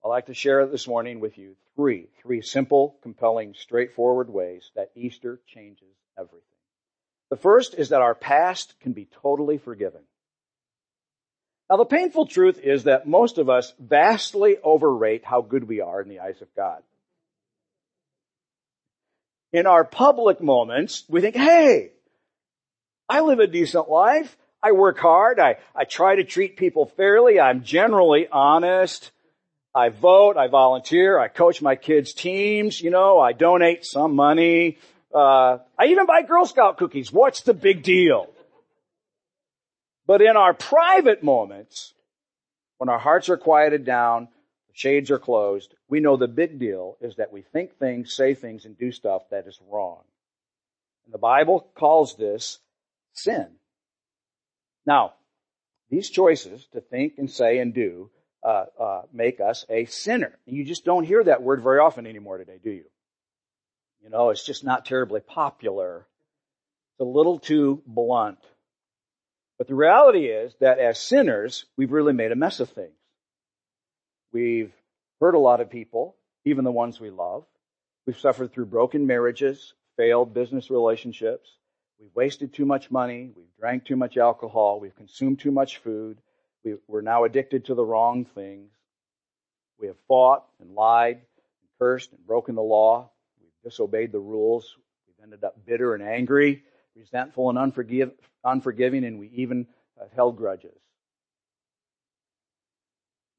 I'd 0.03 0.09
like 0.09 0.25
to 0.25 0.33
share 0.33 0.65
this 0.65 0.87
morning 0.87 1.19
with 1.19 1.37
you 1.37 1.55
three, 1.75 2.07
three 2.21 2.41
simple, 2.41 2.97
compelling, 3.03 3.53
straightforward 3.53 4.29
ways 4.29 4.71
that 4.75 4.91
Easter 4.95 5.39
changes 5.47 5.95
everything. 6.17 6.41
The 7.29 7.37
first 7.37 7.75
is 7.75 7.89
that 7.89 8.01
our 8.01 8.15
past 8.15 8.79
can 8.81 8.93
be 8.93 9.07
totally 9.21 9.57
forgiven. 9.57 10.01
Now 11.69 11.77
the 11.77 11.85
painful 11.85 12.25
truth 12.25 12.59
is 12.61 12.83
that 12.83 13.07
most 13.07 13.37
of 13.37 13.49
us 13.49 13.73
vastly 13.79 14.57
overrate 14.61 15.23
how 15.23 15.41
good 15.41 15.67
we 15.67 15.79
are 15.79 16.01
in 16.01 16.09
the 16.09 16.19
eyes 16.19 16.41
of 16.41 16.53
God. 16.55 16.83
In 19.53 19.67
our 19.67 19.83
public 19.83 20.41
moments, 20.41 21.03
we 21.09 21.21
think, 21.21 21.35
hey, 21.35 21.91
I 23.09 23.21
live 23.21 23.39
a 23.39 23.47
decent 23.47 23.89
life. 23.89 24.37
I 24.63 24.71
work 24.71 24.97
hard. 24.97 25.39
I, 25.39 25.57
I 25.75 25.83
try 25.83 26.15
to 26.15 26.23
treat 26.23 26.55
people 26.55 26.85
fairly. 26.85 27.39
I'm 27.39 27.63
generally 27.63 28.27
honest. 28.31 29.11
I 29.73 29.89
vote. 29.89 30.37
I 30.37 30.47
volunteer. 30.47 31.19
I 31.19 31.27
coach 31.27 31.61
my 31.61 31.75
kids' 31.75 32.13
teams. 32.13 32.79
You 32.79 32.91
know, 32.91 33.19
I 33.19 33.33
donate 33.33 33.85
some 33.85 34.15
money. 34.15 34.77
Uh, 35.13 35.57
I 35.77 35.85
even 35.87 36.05
buy 36.05 36.21
Girl 36.21 36.45
Scout 36.45 36.77
cookies. 36.77 37.11
What's 37.11 37.41
the 37.41 37.53
big 37.53 37.83
deal? 37.83 38.29
But 40.05 40.21
in 40.21 40.37
our 40.37 40.53
private 40.53 41.23
moments, 41.23 41.93
when 42.77 42.89
our 42.89 42.99
hearts 42.99 43.29
are 43.29 43.37
quieted 43.37 43.85
down, 43.85 44.27
the 44.67 44.73
shades 44.73 45.11
are 45.11 45.19
closed, 45.19 45.73
we 45.91 45.99
know 45.99 46.15
the 46.15 46.27
big 46.27 46.57
deal 46.57 46.97
is 47.01 47.17
that 47.17 47.33
we 47.33 47.41
think 47.41 47.77
things, 47.77 48.13
say 48.13 48.33
things, 48.33 48.63
and 48.63 48.77
do 48.77 48.93
stuff 48.93 49.23
that 49.29 49.45
is 49.45 49.59
wrong. 49.69 49.99
And 51.05 51.13
the 51.13 51.19
Bible 51.19 51.69
calls 51.75 52.15
this 52.15 52.59
sin. 53.11 53.47
Now, 54.85 55.15
these 55.89 56.09
choices 56.09 56.65
to 56.71 56.79
think 56.79 57.15
and 57.17 57.29
say 57.29 57.59
and 57.59 57.73
do 57.73 58.09
uh, 58.41 58.65
uh, 58.79 59.01
make 59.11 59.41
us 59.41 59.65
a 59.69 59.83
sinner. 59.83 60.39
You 60.45 60.63
just 60.63 60.85
don't 60.85 61.03
hear 61.03 61.25
that 61.25 61.43
word 61.43 61.61
very 61.61 61.79
often 61.79 62.07
anymore 62.07 62.37
today, 62.37 62.59
do 62.63 62.71
you? 62.71 62.85
You 64.01 64.09
know, 64.09 64.29
it's 64.29 64.45
just 64.45 64.63
not 64.63 64.85
terribly 64.85 65.19
popular. 65.19 66.07
It's 66.93 67.01
a 67.01 67.03
little 67.03 67.37
too 67.37 67.83
blunt. 67.85 68.39
But 69.57 69.67
the 69.67 69.75
reality 69.75 70.27
is 70.27 70.55
that 70.61 70.79
as 70.79 70.99
sinners, 70.99 71.65
we've 71.75 71.91
really 71.91 72.13
made 72.13 72.31
a 72.31 72.35
mess 72.37 72.61
of 72.61 72.69
things. 72.69 72.95
We've 74.31 74.71
hurt 75.21 75.35
a 75.35 75.39
lot 75.39 75.61
of 75.61 75.69
people, 75.69 76.17
even 76.43 76.65
the 76.65 76.71
ones 76.71 76.99
we 76.99 77.09
love. 77.09 77.45
We've 78.05 78.19
suffered 78.19 78.51
through 78.51 78.65
broken 78.65 79.07
marriages, 79.07 79.73
failed 79.95 80.33
business 80.33 80.69
relationships, 80.69 81.49
We've 82.01 82.15
wasted 82.15 82.51
too 82.51 82.65
much 82.65 82.89
money. 82.89 83.31
We've 83.35 83.45
drank 83.59 83.85
too 83.85 83.95
much 83.95 84.17
alcohol. 84.17 84.79
We've 84.79 84.95
consumed 84.95 85.39
too 85.39 85.51
much 85.51 85.77
food. 85.77 86.17
We, 86.63 86.75
are 86.91 87.01
now 87.03 87.25
addicted 87.25 87.65
to 87.65 87.75
the 87.75 87.85
wrong 87.85 88.25
things. 88.25 88.71
We 89.79 89.87
have 89.87 89.97
fought 90.07 90.45
and 90.59 90.73
lied 90.73 91.17
and 91.17 91.69
cursed 91.77 92.11
and 92.11 92.25
broken 92.25 92.55
the 92.55 92.63
law. 92.63 93.11
We've 93.39 93.71
disobeyed 93.71 94.11
the 94.11 94.19
rules. 94.19 94.75
We've 95.07 95.23
ended 95.23 95.43
up 95.43 95.63
bitter 95.63 95.93
and 95.93 96.03
angry, 96.03 96.63
resentful 96.95 97.51
and 97.51 97.59
unforgiving, 98.43 99.03
and 99.03 99.19
we 99.19 99.27
even 99.35 99.67
have 99.99 100.11
held 100.11 100.37
grudges. 100.37 100.79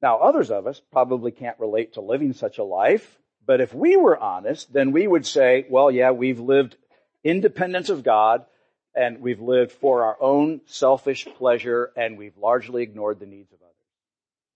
Now, 0.03 0.17
others 0.17 0.51
of 0.51 0.67
us 0.67 0.81
probably 0.91 1.31
can't 1.31 1.57
relate 1.61 1.93
to 1.93 2.01
living 2.01 2.33
such 2.33 2.57
a 2.57 2.63
life, 2.63 3.17
but 3.45 3.61
if 3.61 3.73
we 3.73 3.95
were 3.95 4.17
honest, 4.17 4.73
then 4.73 4.91
we 4.91 5.07
would 5.07 5.25
say, 5.25 5.65
well, 5.69 5.89
yeah, 5.89 6.11
we've 6.11 6.41
lived 6.41 6.75
independence 7.23 7.87
of 7.87 8.03
God 8.03 8.45
and 8.93 9.21
we've 9.21 9.39
lived 9.39 9.71
for 9.71 10.03
our 10.03 10.17
own 10.19 10.59
selfish 10.65 11.25
pleasure 11.37 11.93
and 11.95 12.17
we've 12.17 12.35
largely 12.35 12.83
ignored 12.83 13.21
the 13.21 13.25
needs 13.25 13.53
of 13.53 13.61
others 13.61 13.71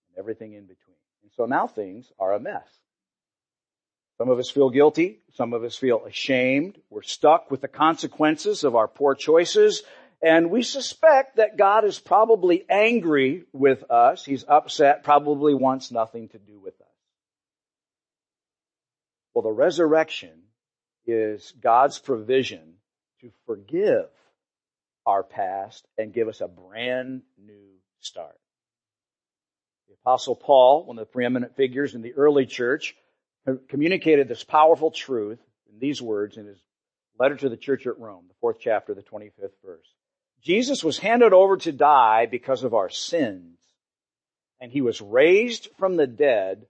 and 0.09 0.19
everything 0.19 0.51
in 0.51 0.63
between. 0.63 0.97
And 1.23 1.31
so 1.37 1.45
now 1.45 1.65
things 1.65 2.11
are 2.19 2.33
a 2.33 2.41
mess. 2.41 2.67
Some 4.17 4.29
of 4.29 4.39
us 4.39 4.49
feel 4.49 4.69
guilty. 4.69 5.19
Some 5.35 5.53
of 5.53 5.63
us 5.63 5.77
feel 5.77 6.03
ashamed. 6.03 6.77
We're 6.89 7.03
stuck 7.03 7.49
with 7.49 7.61
the 7.61 7.69
consequences 7.69 8.65
of 8.65 8.75
our 8.75 8.89
poor 8.89 9.15
choices. 9.15 9.83
And 10.21 10.49
we 10.49 10.63
suspect 10.63 11.35
that 11.35 11.57
God 11.57 11.85
is 11.85 11.99
probably 11.99 12.65
angry 12.69 13.43
with 13.53 13.89
us. 13.91 14.25
He's 14.25 14.43
upset, 14.47 15.03
probably 15.03 15.53
wants 15.53 15.91
nothing 15.91 16.29
to 16.29 16.39
do 16.39 16.59
with 16.59 16.79
us. 16.81 16.87
Well, 19.33 19.43
the 19.43 19.51
resurrection 19.51 20.31
is 21.05 21.53
God's 21.61 21.99
provision 21.99 22.73
to 23.21 23.31
forgive 23.45 24.07
our 25.05 25.23
past 25.23 25.87
and 25.97 26.13
give 26.13 26.27
us 26.27 26.41
a 26.41 26.47
brand 26.47 27.21
new 27.37 27.69
start. 27.99 28.37
The 29.87 29.93
apostle 29.93 30.35
Paul, 30.35 30.85
one 30.85 30.97
of 30.97 31.05
the 31.05 31.11
preeminent 31.11 31.55
figures 31.55 31.93
in 31.93 32.01
the 32.01 32.13
early 32.13 32.47
church, 32.47 32.95
communicated 33.69 34.27
this 34.27 34.43
powerful 34.43 34.89
truth 34.91 35.39
in 35.71 35.79
these 35.79 36.01
words 36.01 36.37
in 36.37 36.47
his 36.47 36.59
letter 37.19 37.35
to 37.35 37.49
the 37.49 37.57
church 37.57 37.85
at 37.87 37.99
Rome, 37.99 38.25
the 38.27 38.35
fourth 38.41 38.57
chapter, 38.59 38.93
the 38.93 39.03
25th 39.03 39.51
verse. 39.63 39.87
Jesus 40.41 40.83
was 40.83 40.97
handed 40.97 41.33
over 41.33 41.57
to 41.57 41.71
die 41.71 42.25
because 42.25 42.63
of 42.63 42.73
our 42.73 42.89
sins, 42.89 43.57
and 44.59 44.71
he 44.71 44.81
was 44.81 45.01
raised 45.01 45.69
from 45.77 45.95
the 45.95 46.07
dead 46.07 46.65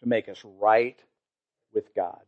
to 0.00 0.08
make 0.08 0.28
us 0.28 0.42
right 0.60 0.98
with 1.72 1.94
God. 1.94 2.20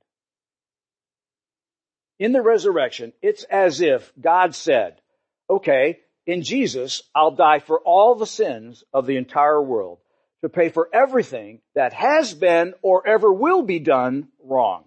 In 2.18 2.32
the 2.32 2.42
resurrection, 2.42 3.12
it's 3.22 3.44
as 3.44 3.80
if 3.80 4.12
God 4.20 4.54
said, 4.54 5.00
okay, 5.50 5.98
in 6.26 6.42
Jesus, 6.42 7.02
I'll 7.14 7.32
die 7.32 7.58
for 7.58 7.80
all 7.80 8.14
the 8.14 8.26
sins 8.26 8.84
of 8.92 9.06
the 9.06 9.16
entire 9.16 9.60
world 9.60 9.98
to 10.40 10.48
pay 10.48 10.68
for 10.68 10.88
everything 10.92 11.60
that 11.74 11.92
has 11.92 12.32
been 12.32 12.74
or 12.82 13.06
ever 13.06 13.32
will 13.32 13.62
be 13.62 13.78
done 13.78 14.28
wrong. 14.42 14.84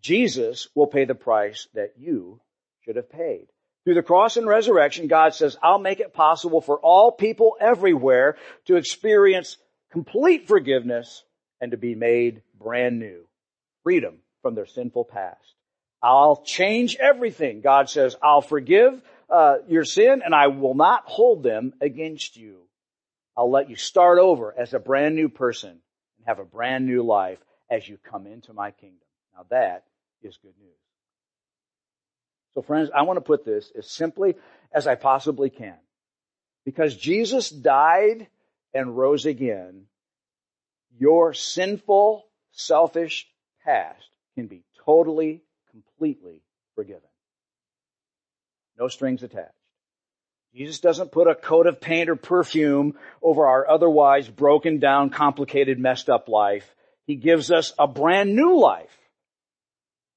Jesus 0.00 0.68
will 0.74 0.86
pay 0.86 1.04
the 1.04 1.14
price 1.14 1.68
that 1.74 1.94
you 1.98 2.40
should 2.84 2.96
have 2.96 3.10
paid. 3.10 3.46
Through 3.90 3.96
the 3.96 4.02
cross 4.04 4.36
and 4.36 4.46
resurrection, 4.46 5.08
God 5.08 5.34
says, 5.34 5.56
I'll 5.60 5.80
make 5.80 5.98
it 5.98 6.14
possible 6.14 6.60
for 6.60 6.78
all 6.78 7.10
people 7.10 7.56
everywhere 7.60 8.36
to 8.66 8.76
experience 8.76 9.56
complete 9.90 10.46
forgiveness 10.46 11.24
and 11.60 11.72
to 11.72 11.76
be 11.76 11.96
made 11.96 12.42
brand 12.56 13.00
new. 13.00 13.24
Freedom 13.82 14.18
from 14.42 14.54
their 14.54 14.66
sinful 14.66 15.06
past. 15.06 15.56
I'll 16.00 16.40
change 16.46 16.98
everything. 17.00 17.62
God 17.62 17.90
says, 17.90 18.14
I'll 18.22 18.42
forgive 18.42 19.02
uh, 19.28 19.56
your 19.66 19.84
sin 19.84 20.22
and 20.24 20.36
I 20.36 20.46
will 20.46 20.74
not 20.74 21.02
hold 21.06 21.42
them 21.42 21.72
against 21.80 22.36
you. 22.36 22.60
I'll 23.36 23.50
let 23.50 23.70
you 23.70 23.74
start 23.74 24.20
over 24.20 24.54
as 24.56 24.72
a 24.72 24.78
brand 24.78 25.16
new 25.16 25.28
person 25.28 25.70
and 25.70 26.26
have 26.26 26.38
a 26.38 26.44
brand 26.44 26.86
new 26.86 27.02
life 27.02 27.40
as 27.68 27.88
you 27.88 27.98
come 28.08 28.28
into 28.28 28.52
my 28.52 28.70
kingdom. 28.70 29.00
Now 29.34 29.46
that 29.50 29.82
is 30.22 30.38
good 30.40 30.54
news. 30.60 30.76
So 32.54 32.62
friends, 32.62 32.90
I 32.94 33.02
want 33.02 33.16
to 33.16 33.22
put 33.22 33.44
this 33.44 33.70
as 33.76 33.90
simply 33.90 34.34
as 34.72 34.86
I 34.86 34.94
possibly 34.94 35.50
can. 35.50 35.76
Because 36.64 36.96
Jesus 36.96 37.48
died 37.48 38.26
and 38.74 38.96
rose 38.96 39.26
again, 39.26 39.86
your 40.98 41.32
sinful, 41.32 42.26
selfish 42.52 43.26
past 43.64 44.08
can 44.34 44.46
be 44.46 44.64
totally, 44.84 45.42
completely 45.70 46.42
forgiven. 46.74 47.02
No 48.78 48.88
strings 48.88 49.22
attached. 49.22 49.54
Jesus 50.54 50.80
doesn't 50.80 51.12
put 51.12 51.28
a 51.28 51.34
coat 51.34 51.66
of 51.66 51.80
paint 51.80 52.10
or 52.10 52.16
perfume 52.16 52.98
over 53.22 53.46
our 53.46 53.68
otherwise 53.68 54.28
broken 54.28 54.80
down, 54.80 55.10
complicated, 55.10 55.78
messed 55.78 56.10
up 56.10 56.28
life. 56.28 56.74
He 57.06 57.14
gives 57.14 57.52
us 57.52 57.72
a 57.78 57.86
brand 57.86 58.34
new 58.34 58.58
life 58.58 58.96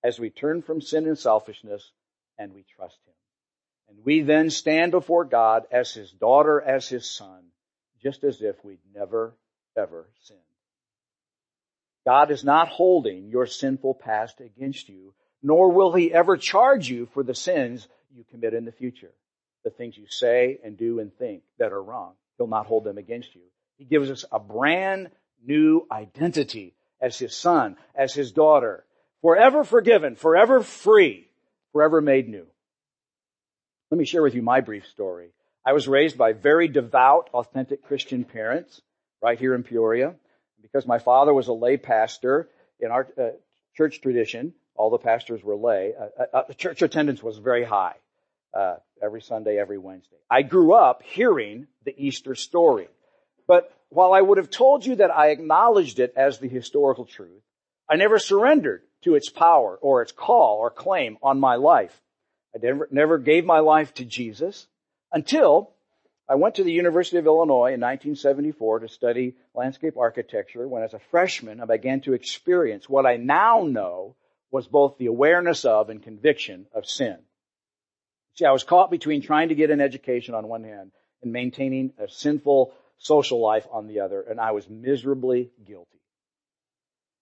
as 0.03 0.19
we 0.19 0.31
turn 0.31 0.63
from 0.63 0.81
sin 0.81 1.05
and 1.05 1.17
selfishness 1.17 1.91
and 2.37 2.53
we 2.53 2.65
trust 2.75 2.97
Him. 3.05 3.13
And 3.89 4.05
we 4.05 4.21
then 4.21 4.49
stand 4.49 4.91
before 4.91 5.25
God 5.25 5.63
as 5.71 5.93
His 5.93 6.11
daughter, 6.11 6.61
as 6.61 6.87
His 6.87 7.09
son, 7.09 7.43
just 8.01 8.23
as 8.23 8.41
if 8.41 8.63
we'd 8.63 8.79
never, 8.93 9.35
ever 9.77 10.09
sinned. 10.21 10.39
God 12.05 12.31
is 12.31 12.43
not 12.43 12.67
holding 12.67 13.29
your 13.29 13.45
sinful 13.45 13.95
past 13.95 14.41
against 14.41 14.89
you, 14.89 15.13
nor 15.41 15.71
will 15.71 15.93
He 15.93 16.13
ever 16.13 16.37
charge 16.37 16.89
you 16.89 17.07
for 17.13 17.23
the 17.23 17.35
sins 17.35 17.87
you 18.13 18.23
commit 18.29 18.53
in 18.53 18.65
the 18.65 18.71
future. 18.71 19.11
The 19.63 19.69
things 19.69 19.97
you 19.97 20.07
say 20.09 20.59
and 20.63 20.77
do 20.77 20.99
and 20.99 21.13
think 21.17 21.43
that 21.57 21.71
are 21.71 21.81
wrong. 21.81 22.13
He'll 22.37 22.47
not 22.47 22.65
hold 22.65 22.83
them 22.83 22.97
against 22.97 23.35
you. 23.35 23.41
He 23.77 23.85
gives 23.85 24.11
us 24.11 24.25
a 24.31 24.39
brand 24.39 25.09
new 25.45 25.87
identity 25.91 26.75
as 26.99 27.17
His 27.17 27.35
son, 27.35 27.77
as 27.95 28.13
His 28.13 28.31
daughter, 28.31 28.85
forever 29.21 29.63
forgiven, 29.63 30.15
forever 30.15 30.61
free, 30.61 31.27
forever 31.73 31.99
made 31.99 32.29
new. 32.29 32.45
Let 33.91 33.97
me 33.97 34.05
share 34.05 34.23
with 34.23 34.35
you 34.35 34.41
my 34.41 34.61
brief 34.61 34.87
story. 34.87 35.29
I 35.65 35.73
was 35.73 35.87
raised 35.87 36.17
by 36.17 36.33
very 36.33 36.67
devout, 36.67 37.29
authentic 37.33 37.83
Christian 37.83 38.23
parents 38.23 38.81
right 39.21 39.37
here 39.37 39.53
in 39.53 39.63
Peoria. 39.63 40.15
Because 40.61 40.87
my 40.87 40.99
father 40.99 41.33
was 41.33 41.47
a 41.49 41.53
lay 41.53 41.77
pastor 41.77 42.49
in 42.79 42.89
our 42.89 43.07
uh, 43.19 43.29
church 43.75 44.01
tradition, 44.01 44.53
all 44.75 44.89
the 44.89 44.97
pastors 44.97 45.43
were 45.43 45.55
lay. 45.55 45.93
Uh, 45.99 46.23
uh, 46.33 46.37
uh 46.49 46.53
church 46.53 46.81
attendance 46.81 47.21
was 47.21 47.37
very 47.37 47.63
high 47.63 47.95
uh, 48.53 48.75
every 49.01 49.21
Sunday, 49.21 49.57
every 49.57 49.77
Wednesday. 49.77 50.15
I 50.29 50.41
grew 50.41 50.73
up 50.73 51.03
hearing 51.03 51.67
the 51.85 51.93
Easter 51.97 52.33
story. 52.35 52.87
But 53.47 53.71
while 53.89 54.13
I 54.13 54.21
would 54.21 54.37
have 54.37 54.49
told 54.49 54.85
you 54.85 54.95
that 54.95 55.11
I 55.11 55.29
acknowledged 55.29 55.99
it 55.99 56.13
as 56.15 56.39
the 56.39 56.47
historical 56.47 57.05
truth, 57.05 57.43
I 57.89 57.97
never 57.97 58.17
surrendered 58.17 58.81
to 59.03 59.15
its 59.15 59.29
power 59.29 59.77
or 59.81 60.01
its 60.01 60.11
call 60.11 60.57
or 60.57 60.69
claim 60.69 61.17
on 61.21 61.39
my 61.39 61.55
life. 61.55 61.99
I 62.55 62.59
never, 62.61 62.87
never 62.91 63.17
gave 63.17 63.45
my 63.45 63.59
life 63.59 63.93
to 63.95 64.05
Jesus 64.05 64.67
until 65.11 65.71
I 66.27 66.35
went 66.35 66.55
to 66.55 66.63
the 66.63 66.71
University 66.71 67.17
of 67.17 67.25
Illinois 67.25 67.73
in 67.73 67.81
1974 67.81 68.79
to 68.79 68.87
study 68.87 69.35
landscape 69.53 69.97
architecture 69.97 70.67
when 70.67 70.83
as 70.83 70.93
a 70.93 70.99
freshman 71.11 71.59
I 71.59 71.65
began 71.65 72.01
to 72.01 72.13
experience 72.13 72.87
what 72.87 73.05
I 73.05 73.17
now 73.17 73.63
know 73.63 74.15
was 74.51 74.67
both 74.67 74.97
the 74.97 75.07
awareness 75.07 75.65
of 75.65 75.89
and 75.89 76.01
conviction 76.01 76.67
of 76.73 76.85
sin. 76.85 77.17
See, 78.35 78.45
I 78.45 78.51
was 78.51 78.63
caught 78.63 78.89
between 78.89 79.21
trying 79.21 79.49
to 79.49 79.55
get 79.55 79.69
an 79.69 79.81
education 79.81 80.33
on 80.35 80.47
one 80.47 80.63
hand 80.63 80.91
and 81.21 81.33
maintaining 81.33 81.93
a 81.97 82.07
sinful 82.07 82.73
social 82.97 83.41
life 83.41 83.67
on 83.71 83.87
the 83.87 83.99
other, 83.99 84.21
and 84.21 84.39
I 84.39 84.51
was 84.51 84.69
miserably 84.69 85.51
guilty. 85.65 86.02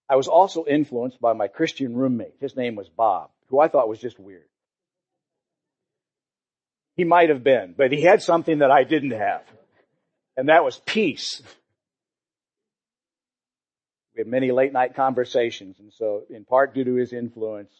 I 0.08 0.16
was 0.16 0.28
also 0.28 0.64
influenced 0.66 1.20
by 1.20 1.32
my 1.32 1.48
Christian 1.48 1.96
roommate. 1.96 2.34
His 2.40 2.56
name 2.56 2.74
was 2.74 2.88
Bob, 2.88 3.30
who 3.48 3.60
I 3.60 3.68
thought 3.68 3.88
was 3.88 3.98
just 3.98 4.18
weird. 4.18 4.48
He 6.94 7.04
might 7.04 7.30
have 7.30 7.42
been, 7.42 7.74
but 7.76 7.92
he 7.92 8.02
had 8.02 8.22
something 8.22 8.58
that 8.58 8.70
I 8.70 8.84
didn't 8.84 9.12
have. 9.12 9.42
And 10.36 10.48
that 10.48 10.64
was 10.64 10.80
peace. 10.84 11.42
We 14.14 14.20
had 14.20 14.26
many 14.26 14.52
late 14.52 14.72
night 14.72 14.94
conversations, 14.94 15.78
and 15.78 15.92
so 15.92 16.24
in 16.28 16.44
part 16.44 16.74
due 16.74 16.84
to 16.84 16.94
his 16.94 17.14
influence, 17.14 17.72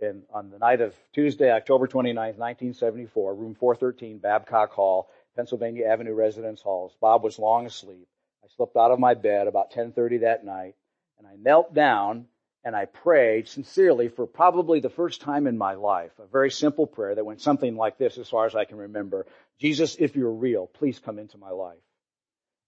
and 0.00 0.22
on 0.32 0.50
the 0.50 0.58
night 0.58 0.80
of 0.80 0.94
Tuesday, 1.14 1.50
October 1.50 1.86
29, 1.86 2.16
1974, 2.16 3.34
room 3.34 3.54
413, 3.54 4.18
Babcock 4.18 4.72
Hall, 4.72 5.08
Pennsylvania 5.34 5.86
Avenue 5.86 6.14
Residence 6.14 6.62
Halls, 6.62 6.94
Bob 7.00 7.22
was 7.22 7.38
long 7.38 7.66
asleep. 7.66 8.08
I 8.42 8.48
slipped 8.56 8.76
out 8.76 8.90
of 8.90 8.98
my 8.98 9.14
bed 9.14 9.46
about 9.46 9.70
10:30 9.70 10.18
that 10.18 10.44
night, 10.44 10.76
and 11.18 11.26
I 11.26 11.36
knelt 11.36 11.74
down 11.74 12.26
and 12.64 12.74
I 12.74 12.86
prayed 12.86 13.46
sincerely 13.46 14.08
for 14.08 14.26
probably 14.26 14.80
the 14.80 14.90
first 14.90 15.20
time 15.20 15.46
in 15.46 15.56
my 15.56 15.74
life, 15.74 16.10
a 16.18 16.26
very 16.26 16.50
simple 16.50 16.86
prayer 16.86 17.14
that 17.14 17.24
went 17.24 17.40
something 17.40 17.76
like 17.76 17.96
this 17.96 18.18
as 18.18 18.28
far 18.28 18.46
as 18.46 18.56
I 18.56 18.64
can 18.64 18.78
remember. 18.78 19.26
Jesus, 19.60 19.96
if 20.00 20.16
you're 20.16 20.32
real, 20.32 20.66
please 20.66 20.98
come 20.98 21.20
into 21.20 21.38
my 21.38 21.50
life. 21.50 21.78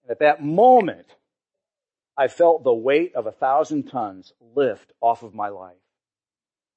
And 0.05 0.13
at 0.13 0.21
that 0.21 0.43
moment, 0.43 1.07
I 2.17 2.29
felt 2.29 2.63
the 2.63 2.73
weight 2.75 3.15
of 3.17 3.27
a 3.27 3.33
thousand 3.33 3.91
tons 3.91 4.33
lift 4.55 4.93
off 5.01 5.23
of 5.23 5.35
my 5.35 5.49
life. 5.49 5.77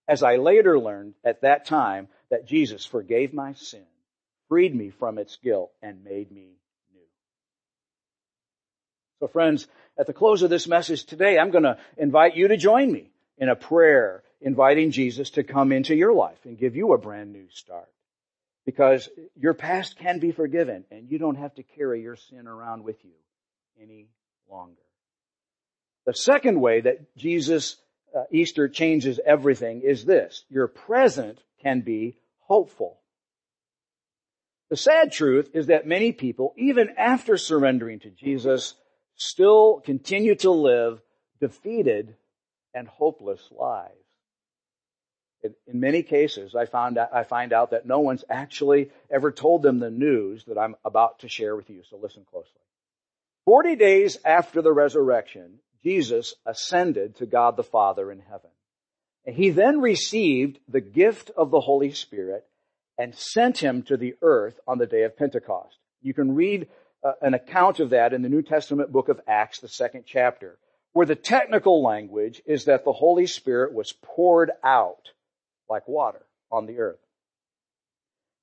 As 0.07 0.23
I 0.23 0.37
later 0.37 0.79
learned 0.79 1.13
at 1.23 1.41
that 1.41 1.65
time 1.65 2.07
that 2.29 2.47
Jesus 2.47 2.85
forgave 2.85 3.33
my 3.33 3.53
sin, 3.53 3.85
freed 4.49 4.75
me 4.75 4.89
from 4.89 5.17
its 5.17 5.37
guilt, 5.37 5.71
and 5.81 6.03
made 6.03 6.31
me. 6.31 6.60
So 9.21 9.27
friends, 9.27 9.67
at 9.99 10.07
the 10.07 10.13
close 10.13 10.41
of 10.41 10.49
this 10.49 10.67
message 10.67 11.05
today, 11.05 11.37
I'm 11.37 11.51
going 11.51 11.63
to 11.63 11.77
invite 11.95 12.35
you 12.35 12.47
to 12.47 12.57
join 12.57 12.91
me 12.91 13.11
in 13.37 13.49
a 13.49 13.55
prayer 13.55 14.23
inviting 14.41 14.89
Jesus 14.89 15.29
to 15.31 15.43
come 15.43 15.71
into 15.71 15.95
your 15.95 16.11
life 16.11 16.39
and 16.43 16.57
give 16.57 16.75
you 16.75 16.91
a 16.91 16.97
brand 16.97 17.31
new 17.31 17.45
start. 17.51 17.87
Because 18.65 19.07
your 19.39 19.53
past 19.53 19.99
can 19.99 20.17
be 20.17 20.31
forgiven 20.31 20.85
and 20.89 21.11
you 21.11 21.19
don't 21.19 21.35
have 21.35 21.53
to 21.55 21.63
carry 21.63 22.01
your 22.01 22.15
sin 22.15 22.47
around 22.47 22.83
with 22.83 22.97
you 23.05 23.11
any 23.79 24.07
longer. 24.49 24.81
The 26.07 26.15
second 26.15 26.59
way 26.59 26.81
that 26.81 27.15
Jesus 27.15 27.77
uh, 28.17 28.23
Easter 28.31 28.69
changes 28.69 29.19
everything 29.23 29.81
is 29.81 30.03
this. 30.03 30.45
Your 30.49 30.67
present 30.67 31.37
can 31.61 31.81
be 31.81 32.17
hopeful. 32.39 32.97
The 34.71 34.77
sad 34.77 35.11
truth 35.11 35.51
is 35.53 35.67
that 35.67 35.85
many 35.85 36.11
people, 36.11 36.55
even 36.57 36.95
after 36.97 37.37
surrendering 37.37 37.99
to 37.99 38.09
Jesus, 38.09 38.73
still 39.21 39.81
continue 39.81 40.33
to 40.35 40.49
live 40.49 40.99
defeated 41.39 42.15
and 42.73 42.87
hopeless 42.87 43.41
lives. 43.51 43.93
In 45.43 45.79
many 45.79 46.03
cases, 46.03 46.55
I 46.55 46.65
found 46.65 46.97
out, 46.97 47.13
I 47.13 47.23
find 47.23 47.51
out 47.51 47.71
that 47.71 47.85
no 47.85 47.99
one's 47.99 48.23
actually 48.29 48.91
ever 49.09 49.31
told 49.31 49.63
them 49.63 49.79
the 49.79 49.89
news 49.89 50.45
that 50.45 50.57
I'm 50.57 50.75
about 50.85 51.19
to 51.19 51.29
share 51.29 51.55
with 51.55 51.69
you. 51.69 51.81
So 51.89 51.97
listen 51.97 52.25
closely. 52.29 52.61
Forty 53.45 53.75
days 53.75 54.17
after 54.23 54.61
the 54.61 54.71
resurrection, 54.71 55.59
Jesus 55.83 56.35
ascended 56.45 57.15
to 57.17 57.25
God 57.25 57.57
the 57.57 57.63
Father 57.63 58.11
in 58.11 58.19
heaven. 58.19 58.51
And 59.25 59.35
he 59.35 59.49
then 59.49 59.81
received 59.81 60.59
the 60.67 60.81
gift 60.81 61.31
of 61.35 61.49
the 61.49 61.59
Holy 61.59 61.91
Spirit 61.91 62.45
and 62.97 63.15
sent 63.15 63.57
him 63.57 63.81
to 63.83 63.97
the 63.97 64.15
earth 64.21 64.59
on 64.67 64.77
the 64.77 64.85
day 64.85 65.03
of 65.03 65.17
Pentecost. 65.17 65.77
You 66.01 66.13
can 66.13 66.35
read 66.35 66.67
uh, 67.03 67.13
an 67.21 67.33
account 67.33 67.79
of 67.79 67.91
that 67.91 68.13
in 68.13 68.21
the 68.21 68.29
New 68.29 68.41
Testament 68.41 68.91
book 68.91 69.09
of 69.09 69.19
Acts, 69.27 69.59
the 69.59 69.67
second 69.67 70.03
chapter 70.05 70.57
where 70.93 71.05
the 71.05 71.15
technical 71.15 71.83
language 71.83 72.41
is 72.45 72.65
that 72.65 72.83
the 72.83 72.91
Holy 72.91 73.27
Spirit 73.27 73.73
was 73.73 73.93
poured 73.93 74.51
out 74.63 75.11
like 75.69 75.87
water 75.87 76.21
on 76.51 76.65
the 76.65 76.79
earth. 76.79 76.99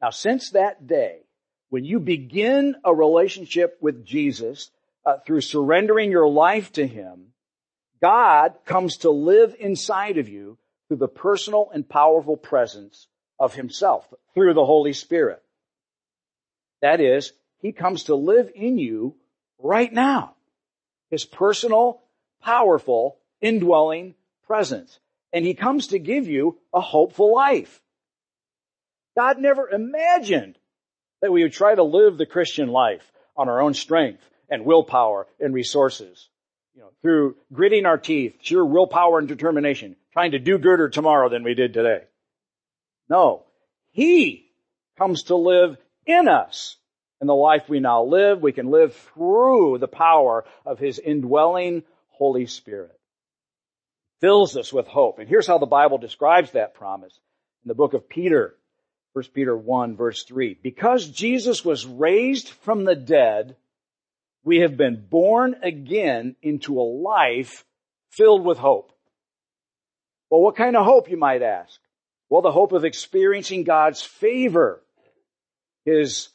Now, 0.01 0.11
since 0.11 0.51
that 0.51 0.87
day, 0.87 1.21
when 1.71 1.85
you 1.85 2.01
begin 2.01 2.77
a 2.85 2.95
relationship 2.95 3.77
with 3.81 4.07
Jesus 4.07 4.71
uh, 5.05 5.19
through 5.27 5.43
surrendering 5.43 6.11
your 6.11 6.29
life 6.29 6.73
to 6.73 6.87
Him, 6.87 7.33
God 8.01 8.55
comes 8.65 8.99
to 8.99 9.11
live 9.11 9.55
inside 9.59 10.19
of 10.19 10.29
you 10.29 10.57
through 10.87 10.99
the 10.99 11.09
personal 11.09 11.71
and 11.75 11.87
powerful 11.87 12.37
presence 12.37 13.09
of 13.39 13.55
Himself, 13.55 14.07
through 14.35 14.55
the 14.55 14.65
Holy 14.65 14.95
Spirit. 14.95 15.43
That 16.81 17.01
is, 17.01 17.33
He 17.61 17.73
comes 17.73 18.05
to 18.05 18.15
live 18.15 18.51
in 18.55 18.79
you 18.79 19.15
right 19.59 19.93
now. 19.93 20.35
His 21.11 21.25
personal 21.25 22.03
powerful, 22.43 23.19
indwelling 23.41 24.15
presence. 24.47 24.99
And 25.33 25.45
he 25.45 25.55
comes 25.55 25.89
to 25.89 25.99
give 25.99 26.29
you 26.29 26.59
a 26.73 26.81
hopeful 26.81 27.35
life. 27.35 27.81
God 29.17 29.39
never 29.39 29.69
imagined 29.69 30.57
that 31.21 31.33
we 31.33 31.43
would 31.43 31.53
try 31.53 31.75
to 31.75 31.83
live 31.83 32.17
the 32.17 32.27
Christian 32.27 32.69
life 32.69 33.11
on 33.37 33.49
our 33.49 33.61
own 33.61 33.75
strength 33.75 34.23
and 34.49 34.65
willpower 34.65 35.27
and 35.41 35.53
resources. 35.53 36.29
You 36.75 36.83
know, 36.83 36.91
through 37.03 37.37
gritting 37.53 37.87
our 37.87 37.99
teeth, 37.99 38.37
sheer 38.41 38.65
willpower 38.65 39.19
and 39.19 39.27
determination, 39.27 39.97
trying 40.13 40.31
to 40.31 40.39
do 40.39 40.59
gooder 40.59 40.89
tomorrow 40.89 41.29
than 41.29 41.43
we 41.43 41.55
did 41.55 41.75
today. 41.75 42.05
No. 43.09 43.43
He 43.91 44.51
comes 44.97 45.25
to 45.25 45.37
live 45.37 45.77
in 46.07 46.29
us. 46.29 46.77
And 47.21 47.29
the 47.29 47.35
life 47.35 47.69
we 47.69 47.81
now 47.81 48.05
live, 48.05 48.41
we 48.41 48.53
can 48.53 48.71
live 48.71 48.95
through 48.95 49.79
the 49.79 49.89
power 49.89 50.45
of 50.65 50.79
His 50.79 50.99
indwelling 50.99 51.83
Holy 52.11 52.47
Spirit. 52.47 52.99
Fills 54.21 54.57
us 54.57 54.73
with 54.73 54.87
hope. 54.87 55.19
And 55.19 55.29
here's 55.29 55.47
how 55.47 55.59
the 55.59 55.67
Bible 55.67 55.99
describes 55.99 56.53
that 56.53 56.75
promise. 56.75 57.19
In 57.65 57.69
the 57.69 57.75
book 57.75 57.95
of 57.95 58.09
Peter, 58.09 58.55
1 59.13 59.25
Peter 59.35 59.57
1 59.57 59.97
verse 59.97 60.25
3. 60.25 60.59
Because 60.63 61.09
Jesus 61.09 61.65
was 61.65 61.87
raised 61.87 62.49
from 62.49 62.85
the 62.85 62.95
dead, 62.95 63.57
we 64.45 64.59
have 64.59 64.77
been 64.77 65.05
born 65.09 65.57
again 65.63 66.37
into 66.43 66.81
a 66.81 66.83
life 66.83 67.65
filled 68.11 68.45
with 68.45 68.59
hope. 68.59 68.93
Well, 70.31 70.41
what 70.41 70.57
kind 70.57 70.77
of 70.77 70.85
hope, 70.85 71.11
you 71.11 71.17
might 71.17 71.43
ask? 71.43 71.81
Well, 72.29 72.43
the 72.43 72.53
hope 72.53 72.73
of 72.73 72.85
experiencing 72.85 73.65
God's 73.65 74.03
favor, 74.03 74.83
His 75.85 76.29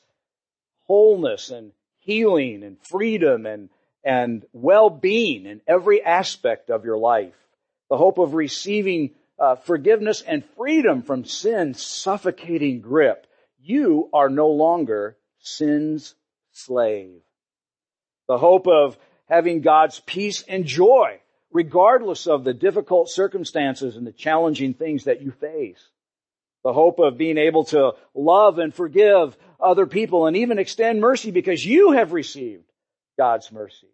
wholeness 0.88 1.50
and 1.50 1.72
healing 2.00 2.64
and 2.64 2.78
freedom 2.82 3.46
and, 3.46 3.70
and 4.04 4.46
well-being 4.54 5.46
in 5.46 5.62
every 5.68 6.04
aspect 6.04 6.70
of 6.70 6.86
your 6.86 6.98
life. 6.98 7.36
The 7.90 7.98
hope 7.98 8.18
of 8.18 8.34
receiving 8.34 9.12
uh, 9.40 9.56
forgiveness 9.56 10.22
and 10.22 10.44
freedom 10.58 11.02
from 11.02 11.26
sin's 11.26 11.82
suffocating 11.84 12.82
grip. 12.82 13.28
You 13.62 14.10
are 14.14 14.30
no 14.30 14.50
longer 14.50 15.18
sin's 15.40 16.16
slave. 16.52 17.22
The 18.28 18.38
hope 18.38 18.68
of 18.68 18.98
having 19.30 19.62
God's 19.62 20.00
peace 20.00 20.44
and 20.48 20.66
joy 20.66 21.20
regardless 21.54 22.28
of 22.28 22.44
the 22.44 22.54
difficult 22.54 23.10
circumstances 23.10 23.96
and 23.96 24.06
the 24.06 24.12
challenging 24.12 24.74
things 24.74 25.06
that 25.06 25.22
you 25.22 25.32
face. 25.32 25.88
The 26.64 26.74
hope 26.74 27.00
of 27.00 27.18
being 27.18 27.38
able 27.38 27.66
to 27.66 27.94
love 28.16 28.58
and 28.58 28.74
forgive 28.74 29.38
other 29.64 29.86
people 29.86 30.28
and 30.28 30.38
even 30.38 30.60
extend 30.60 31.02
mercy 31.02 31.32
because 31.32 31.66
you 31.66 31.92
have 31.92 32.12
received 32.14 32.70
God's 33.18 33.52
mercy. 33.52 33.88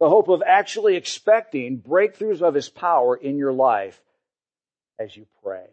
The 0.00 0.08
hope 0.08 0.28
of 0.28 0.42
actually 0.44 0.96
expecting 0.96 1.80
breakthroughs 1.80 2.42
of 2.42 2.54
His 2.54 2.68
power 2.68 3.14
in 3.14 3.36
your 3.36 3.52
life 3.52 4.00
as 4.98 5.16
you 5.16 5.26
pray. 5.42 5.66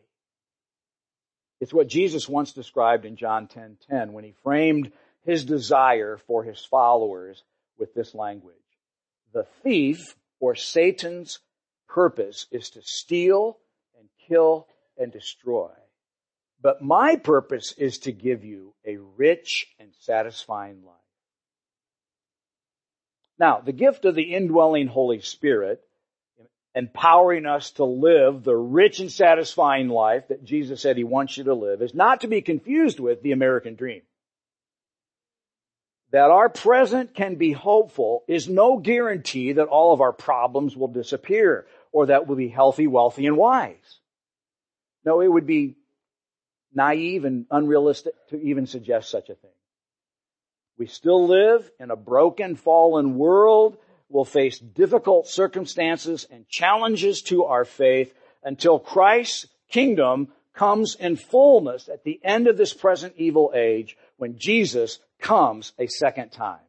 It's 1.59 1.73
what 1.73 1.87
Jesus 1.87 2.29
once 2.29 2.53
described 2.53 3.05
in 3.05 3.15
John 3.15 3.47
10:10 3.47 3.51
10, 3.51 3.77
10, 3.89 4.13
when 4.13 4.23
he 4.23 4.31
framed 4.43 4.91
his 5.25 5.45
desire 5.45 6.17
for 6.17 6.43
his 6.43 6.63
followers 6.63 7.43
with 7.77 7.93
this 7.93 8.15
language. 8.15 8.55
The 9.33 9.43
thief 9.63 10.15
or 10.39 10.55
Satan's 10.55 11.39
purpose 11.87 12.47
is 12.51 12.69
to 12.71 12.81
steal 12.81 13.57
and 13.97 14.07
kill 14.27 14.67
and 14.97 15.11
destroy. 15.11 15.71
But 16.61 16.81
my 16.81 17.15
purpose 17.15 17.73
is 17.73 17.99
to 17.99 18.11
give 18.11 18.43
you 18.43 18.73
a 18.85 18.97
rich 18.97 19.67
and 19.79 19.89
satisfying 19.99 20.83
life. 20.85 20.95
Now, 23.37 23.61
the 23.61 23.71
gift 23.71 24.03
of 24.05 24.15
the 24.15 24.33
indwelling 24.33 24.87
Holy 24.87 25.21
Spirit, 25.21 25.81
empowering 26.75 27.45
us 27.45 27.71
to 27.71 27.85
live 27.85 28.43
the 28.43 28.55
rich 28.55 28.99
and 28.99 29.11
satisfying 29.11 29.87
life 29.87 30.27
that 30.27 30.43
Jesus 30.43 30.81
said 30.81 30.97
he 30.97 31.05
wants 31.05 31.37
you 31.37 31.45
to 31.45 31.53
live, 31.53 31.81
is 31.81 31.93
not 31.93 32.21
to 32.21 32.27
be 32.27 32.41
confused 32.41 32.99
with 32.99 33.21
the 33.21 33.31
American 33.31 33.75
dream 33.75 34.01
that 36.11 36.31
our 36.31 36.49
present 36.49 37.13
can 37.13 37.35
be 37.35 37.51
hopeful 37.51 38.23
is 38.27 38.49
no 38.49 38.77
guarantee 38.77 39.53
that 39.53 39.67
all 39.67 39.93
of 39.93 40.01
our 40.01 40.13
problems 40.13 40.75
will 40.75 40.87
disappear 40.87 41.67
or 41.91 42.07
that 42.07 42.27
we'll 42.27 42.37
be 42.37 42.47
healthy, 42.47 42.87
wealthy, 42.87 43.27
and 43.27 43.37
wise. 43.37 43.99
No, 45.05 45.21
it 45.21 45.31
would 45.31 45.45
be 45.45 45.77
naive 46.73 47.25
and 47.25 47.45
unrealistic 47.51 48.13
to 48.29 48.41
even 48.41 48.67
suggest 48.67 49.09
such 49.09 49.29
a 49.29 49.35
thing. 49.35 49.51
We 50.77 50.87
still 50.87 51.27
live 51.27 51.69
in 51.79 51.91
a 51.91 51.95
broken, 51.95 52.55
fallen 52.55 53.17
world. 53.17 53.77
We'll 54.07 54.25
face 54.25 54.59
difficult 54.59 55.27
circumstances 55.27 56.25
and 56.31 56.47
challenges 56.47 57.21
to 57.23 57.43
our 57.45 57.65
faith 57.65 58.13
until 58.43 58.79
Christ's 58.79 59.47
kingdom 59.69 60.29
comes 60.53 60.95
in 60.95 61.15
fullness 61.15 61.89
at 61.89 62.03
the 62.03 62.19
end 62.23 62.47
of 62.47 62.57
this 62.57 62.73
present 62.73 63.13
evil 63.17 63.51
age 63.55 63.97
when 64.17 64.37
Jesus 64.37 64.99
comes 65.19 65.73
a 65.77 65.87
second 65.87 66.31
time. 66.31 66.59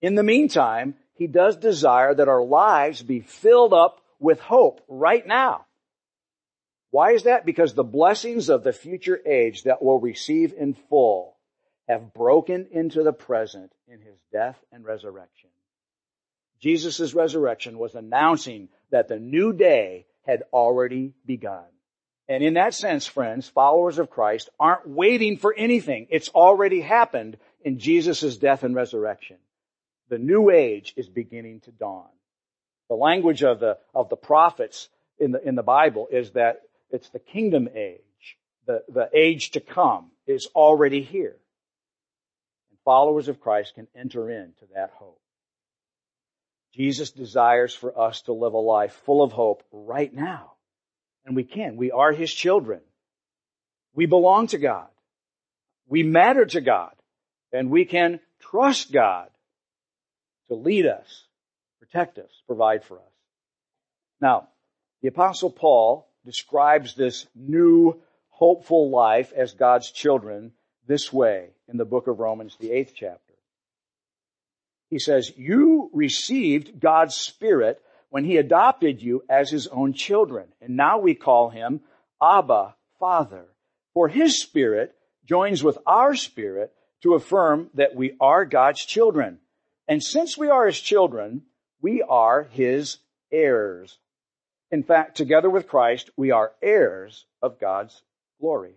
In 0.00 0.14
the 0.14 0.22
meantime, 0.22 0.94
he 1.14 1.26
does 1.26 1.56
desire 1.56 2.14
that 2.14 2.28
our 2.28 2.42
lives 2.42 3.02
be 3.02 3.20
filled 3.20 3.72
up 3.72 4.00
with 4.18 4.40
hope 4.40 4.82
right 4.88 5.26
now. 5.26 5.66
Why 6.92 7.12
is 7.12 7.22
that? 7.22 7.46
Because 7.46 7.72
the 7.72 7.82
blessings 7.82 8.50
of 8.50 8.62
the 8.62 8.72
future 8.72 9.18
age 9.26 9.64
that 9.64 9.82
we'll 9.82 9.98
receive 9.98 10.52
in 10.52 10.74
full 10.74 11.36
have 11.88 12.12
broken 12.12 12.68
into 12.70 13.02
the 13.02 13.14
present 13.14 13.72
in 13.88 14.00
his 14.00 14.18
death 14.30 14.62
and 14.70 14.84
resurrection. 14.84 15.48
Jesus' 16.60 17.14
resurrection 17.14 17.78
was 17.78 17.94
announcing 17.94 18.68
that 18.90 19.08
the 19.08 19.18
new 19.18 19.54
day 19.54 20.04
had 20.26 20.44
already 20.52 21.14
begun. 21.24 21.64
And 22.28 22.44
in 22.44 22.54
that 22.54 22.74
sense, 22.74 23.06
friends, 23.06 23.48
followers 23.48 23.98
of 23.98 24.10
Christ 24.10 24.50
aren't 24.60 24.86
waiting 24.86 25.38
for 25.38 25.54
anything. 25.56 26.08
It's 26.10 26.28
already 26.28 26.82
happened 26.82 27.38
in 27.62 27.78
Jesus' 27.78 28.36
death 28.36 28.64
and 28.64 28.74
resurrection. 28.74 29.38
The 30.10 30.18
new 30.18 30.50
age 30.50 30.92
is 30.98 31.08
beginning 31.08 31.60
to 31.60 31.72
dawn. 31.72 32.08
The 32.90 32.96
language 32.96 33.42
of 33.42 33.60
the, 33.60 33.78
of 33.94 34.10
the 34.10 34.16
prophets 34.16 34.90
in 35.18 35.32
the, 35.32 35.42
in 35.42 35.54
the 35.54 35.62
Bible 35.62 36.08
is 36.12 36.32
that 36.32 36.60
it's 36.92 37.08
the 37.08 37.18
kingdom 37.18 37.68
age. 37.74 38.00
The, 38.66 38.84
the 38.88 39.08
age 39.12 39.52
to 39.52 39.60
come 39.60 40.10
is 40.26 40.46
already 40.54 41.02
here. 41.02 41.36
And 42.70 42.78
followers 42.84 43.28
of 43.28 43.40
Christ 43.40 43.74
can 43.74 43.88
enter 43.96 44.30
into 44.30 44.66
that 44.74 44.92
hope. 44.94 45.20
Jesus 46.72 47.10
desires 47.10 47.74
for 47.74 47.98
us 47.98 48.22
to 48.22 48.32
live 48.32 48.54
a 48.54 48.58
life 48.58 48.92
full 49.04 49.22
of 49.22 49.32
hope 49.32 49.62
right 49.72 50.12
now. 50.12 50.52
And 51.24 51.36
we 51.36 51.44
can. 51.44 51.76
We 51.76 51.90
are 51.90 52.12
His 52.12 52.32
children. 52.32 52.80
We 53.94 54.06
belong 54.06 54.46
to 54.48 54.58
God. 54.58 54.88
We 55.86 56.02
matter 56.02 56.46
to 56.46 56.60
God. 56.60 56.94
And 57.52 57.70
we 57.70 57.84
can 57.84 58.20
trust 58.40 58.92
God 58.92 59.28
to 60.48 60.54
lead 60.54 60.86
us, 60.86 61.26
protect 61.80 62.18
us, 62.18 62.30
provide 62.46 62.84
for 62.84 62.98
us. 62.98 63.12
Now, 64.20 64.48
the 65.02 65.08
apostle 65.08 65.50
Paul 65.50 66.08
describes 66.24 66.94
this 66.94 67.26
new 67.34 68.00
hopeful 68.28 68.90
life 68.90 69.32
as 69.32 69.54
God's 69.54 69.90
children 69.90 70.52
this 70.86 71.12
way 71.12 71.50
in 71.68 71.76
the 71.76 71.84
book 71.84 72.06
of 72.06 72.18
Romans, 72.18 72.56
the 72.58 72.72
eighth 72.72 72.92
chapter. 72.96 73.34
He 74.90 74.98
says, 74.98 75.32
you 75.36 75.90
received 75.92 76.78
God's 76.80 77.14
Spirit 77.14 77.80
when 78.10 78.24
he 78.24 78.36
adopted 78.36 79.00
you 79.00 79.22
as 79.30 79.48
his 79.50 79.66
own 79.68 79.94
children. 79.94 80.48
And 80.60 80.76
now 80.76 80.98
we 80.98 81.14
call 81.14 81.48
him 81.48 81.80
Abba, 82.22 82.74
Father. 83.00 83.46
For 83.94 84.08
his 84.08 84.40
spirit 84.40 84.94
joins 85.24 85.62
with 85.62 85.78
our 85.86 86.14
spirit 86.14 86.72
to 87.02 87.14
affirm 87.14 87.70
that 87.74 87.94
we 87.94 88.16
are 88.20 88.44
God's 88.44 88.84
children. 88.84 89.38
And 89.88 90.02
since 90.02 90.36
we 90.36 90.50
are 90.50 90.66
his 90.66 90.78
children, 90.78 91.42
we 91.80 92.02
are 92.02 92.44
his 92.44 92.98
heirs. 93.30 93.98
In 94.72 94.82
fact, 94.82 95.18
together 95.18 95.50
with 95.50 95.68
Christ, 95.68 96.10
we 96.16 96.30
are 96.30 96.52
heirs 96.62 97.26
of 97.42 97.60
God's 97.60 98.02
glory. 98.40 98.74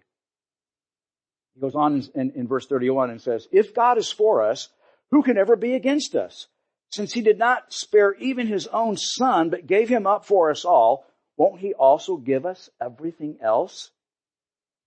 He 1.56 1.62
goes 1.62 1.74
on 1.74 2.04
in, 2.14 2.32
in, 2.36 2.48
verse 2.48 2.68
31 2.68 3.12
and 3.12 3.22
says, 3.22 3.48
If 3.50 3.74
God 3.74 3.98
is 3.98 4.12
for 4.12 4.44
us, 4.44 4.68
who 5.12 5.24
can 5.24 5.38
ever 5.38 5.56
be 5.56 5.74
against 5.74 6.14
us? 6.14 6.48
Since 6.92 7.14
he 7.14 7.22
did 7.22 7.40
not 7.40 7.72
spare 7.72 8.14
even 8.16 8.46
his 8.46 8.68
own 8.68 8.98
son, 8.98 9.50
but 9.50 9.68
gave 9.68 9.88
him 9.88 10.06
up 10.06 10.26
for 10.26 10.52
us 10.52 10.66
all, 10.66 11.06
won't 11.38 11.62
he 11.62 11.74
also 11.74 12.18
give 12.18 12.46
us 12.46 12.70
everything 12.82 13.38
else? 13.42 13.90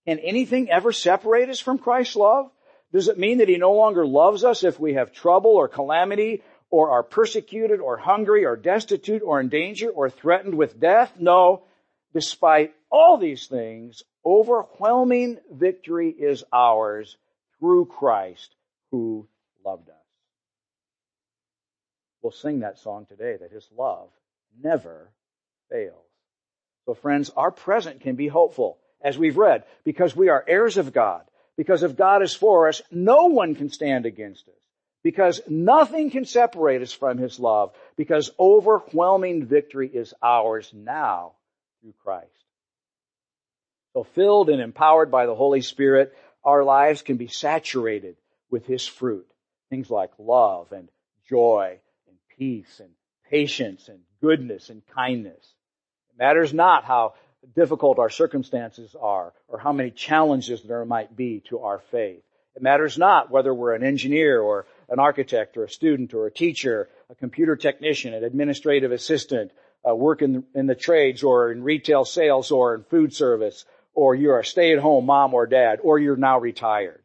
Can 0.07 0.19
anything 0.19 0.69
ever 0.69 0.91
separate 0.91 1.49
us 1.49 1.59
from 1.59 1.79
Christ's 1.79 2.15
love? 2.15 2.51
Does 2.93 3.07
it 3.07 3.19
mean 3.19 3.39
that 3.39 3.49
he 3.49 3.57
no 3.57 3.73
longer 3.73 4.05
loves 4.05 4.43
us 4.43 4.63
if 4.63 4.79
we 4.79 4.93
have 4.93 5.11
trouble 5.11 5.51
or 5.51 5.67
calamity 5.67 6.43
or 6.69 6.91
are 6.91 7.03
persecuted 7.03 7.79
or 7.79 7.97
hungry 7.97 8.45
or 8.45 8.55
destitute 8.55 9.21
or 9.23 9.39
in 9.39 9.49
danger 9.49 9.89
or 9.89 10.09
threatened 10.09 10.55
with 10.55 10.79
death? 10.79 11.13
No. 11.19 11.63
Despite 12.13 12.73
all 12.91 13.17
these 13.17 13.47
things, 13.47 14.03
overwhelming 14.25 15.37
victory 15.51 16.09
is 16.09 16.43
ours 16.51 17.17
through 17.59 17.85
Christ 17.85 18.53
who 18.91 19.27
loved 19.65 19.89
us. 19.89 19.95
We'll 22.21 22.31
sing 22.31 22.59
that 22.59 22.79
song 22.79 23.05
today 23.05 23.37
that 23.39 23.51
His 23.51 23.67
love 23.75 24.09
never 24.61 25.11
fails. 25.69 25.95
So 26.85 26.93
friends, 26.93 27.29
our 27.29 27.51
present 27.51 28.01
can 28.01 28.15
be 28.15 28.27
hopeful, 28.27 28.79
as 29.01 29.17
we've 29.17 29.37
read, 29.37 29.63
because 29.83 30.15
we 30.15 30.29
are 30.29 30.43
heirs 30.47 30.77
of 30.77 30.91
God. 30.91 31.21
Because 31.55 31.83
if 31.83 31.95
God 31.95 32.23
is 32.23 32.33
for 32.33 32.67
us, 32.67 32.81
no 32.89 33.25
one 33.25 33.55
can 33.55 33.69
stand 33.69 34.05
against 34.05 34.47
us. 34.47 34.55
Because 35.03 35.41
nothing 35.47 36.09
can 36.09 36.25
separate 36.25 36.81
us 36.81 36.91
from 36.91 37.17
his 37.17 37.39
love 37.39 37.71
because 37.95 38.31
overwhelming 38.39 39.45
victory 39.45 39.87
is 39.87 40.13
ours 40.21 40.71
now 40.73 41.33
through 41.81 41.93
Christ. 42.03 42.27
Fulfilled 43.93 44.49
and 44.49 44.61
empowered 44.61 45.09
by 45.09 45.25
the 45.25 45.35
Holy 45.35 45.61
Spirit, 45.61 46.15
our 46.43 46.63
lives 46.63 47.01
can 47.01 47.17
be 47.17 47.27
saturated 47.27 48.15
with 48.49 48.65
his 48.65 48.85
fruit. 48.85 49.27
Things 49.69 49.89
like 49.89 50.11
love 50.17 50.71
and 50.71 50.89
joy 51.29 51.79
and 52.07 52.17
peace 52.37 52.79
and 52.79 52.89
patience 53.29 53.87
and 53.87 53.99
goodness 54.21 54.69
and 54.69 54.81
kindness. 54.95 55.53
It 56.11 56.19
matters 56.19 56.53
not 56.53 56.83
how 56.83 57.13
difficult 57.55 57.99
our 57.99 58.09
circumstances 58.09 58.95
are 58.99 59.33
or 59.47 59.59
how 59.59 59.71
many 59.71 59.91
challenges 59.91 60.61
there 60.63 60.85
might 60.85 61.15
be 61.15 61.41
to 61.49 61.59
our 61.59 61.79
faith. 61.91 62.23
It 62.55 62.61
matters 62.61 62.97
not 62.97 63.31
whether 63.31 63.53
we're 63.53 63.75
an 63.75 63.83
engineer 63.83 64.41
or 64.41 64.65
an 64.89 64.99
architect 64.99 65.57
or 65.57 65.63
a 65.63 65.69
student 65.69 66.13
or 66.13 66.27
a 66.27 66.31
teacher, 66.31 66.89
a 67.09 67.15
computer 67.15 67.55
technician, 67.55 68.13
an 68.13 68.23
administrative 68.23 68.91
assistant, 68.91 69.51
uh, 69.87 69.95
work 69.95 70.21
in, 70.21 70.43
in 70.53 70.67
the 70.67 70.75
trades 70.75 71.23
or 71.23 71.51
in 71.51 71.63
retail 71.63 72.05
sales 72.05 72.51
or 72.51 72.75
in 72.75 72.83
food 72.83 73.13
service, 73.13 73.65
or 73.93 74.15
you're 74.15 74.39
a 74.39 74.45
stay-at-home 74.45 75.05
mom 75.05 75.33
or 75.33 75.47
dad, 75.47 75.79
or 75.83 75.99
you're 75.99 76.15
now 76.15 76.39
retired. 76.39 77.01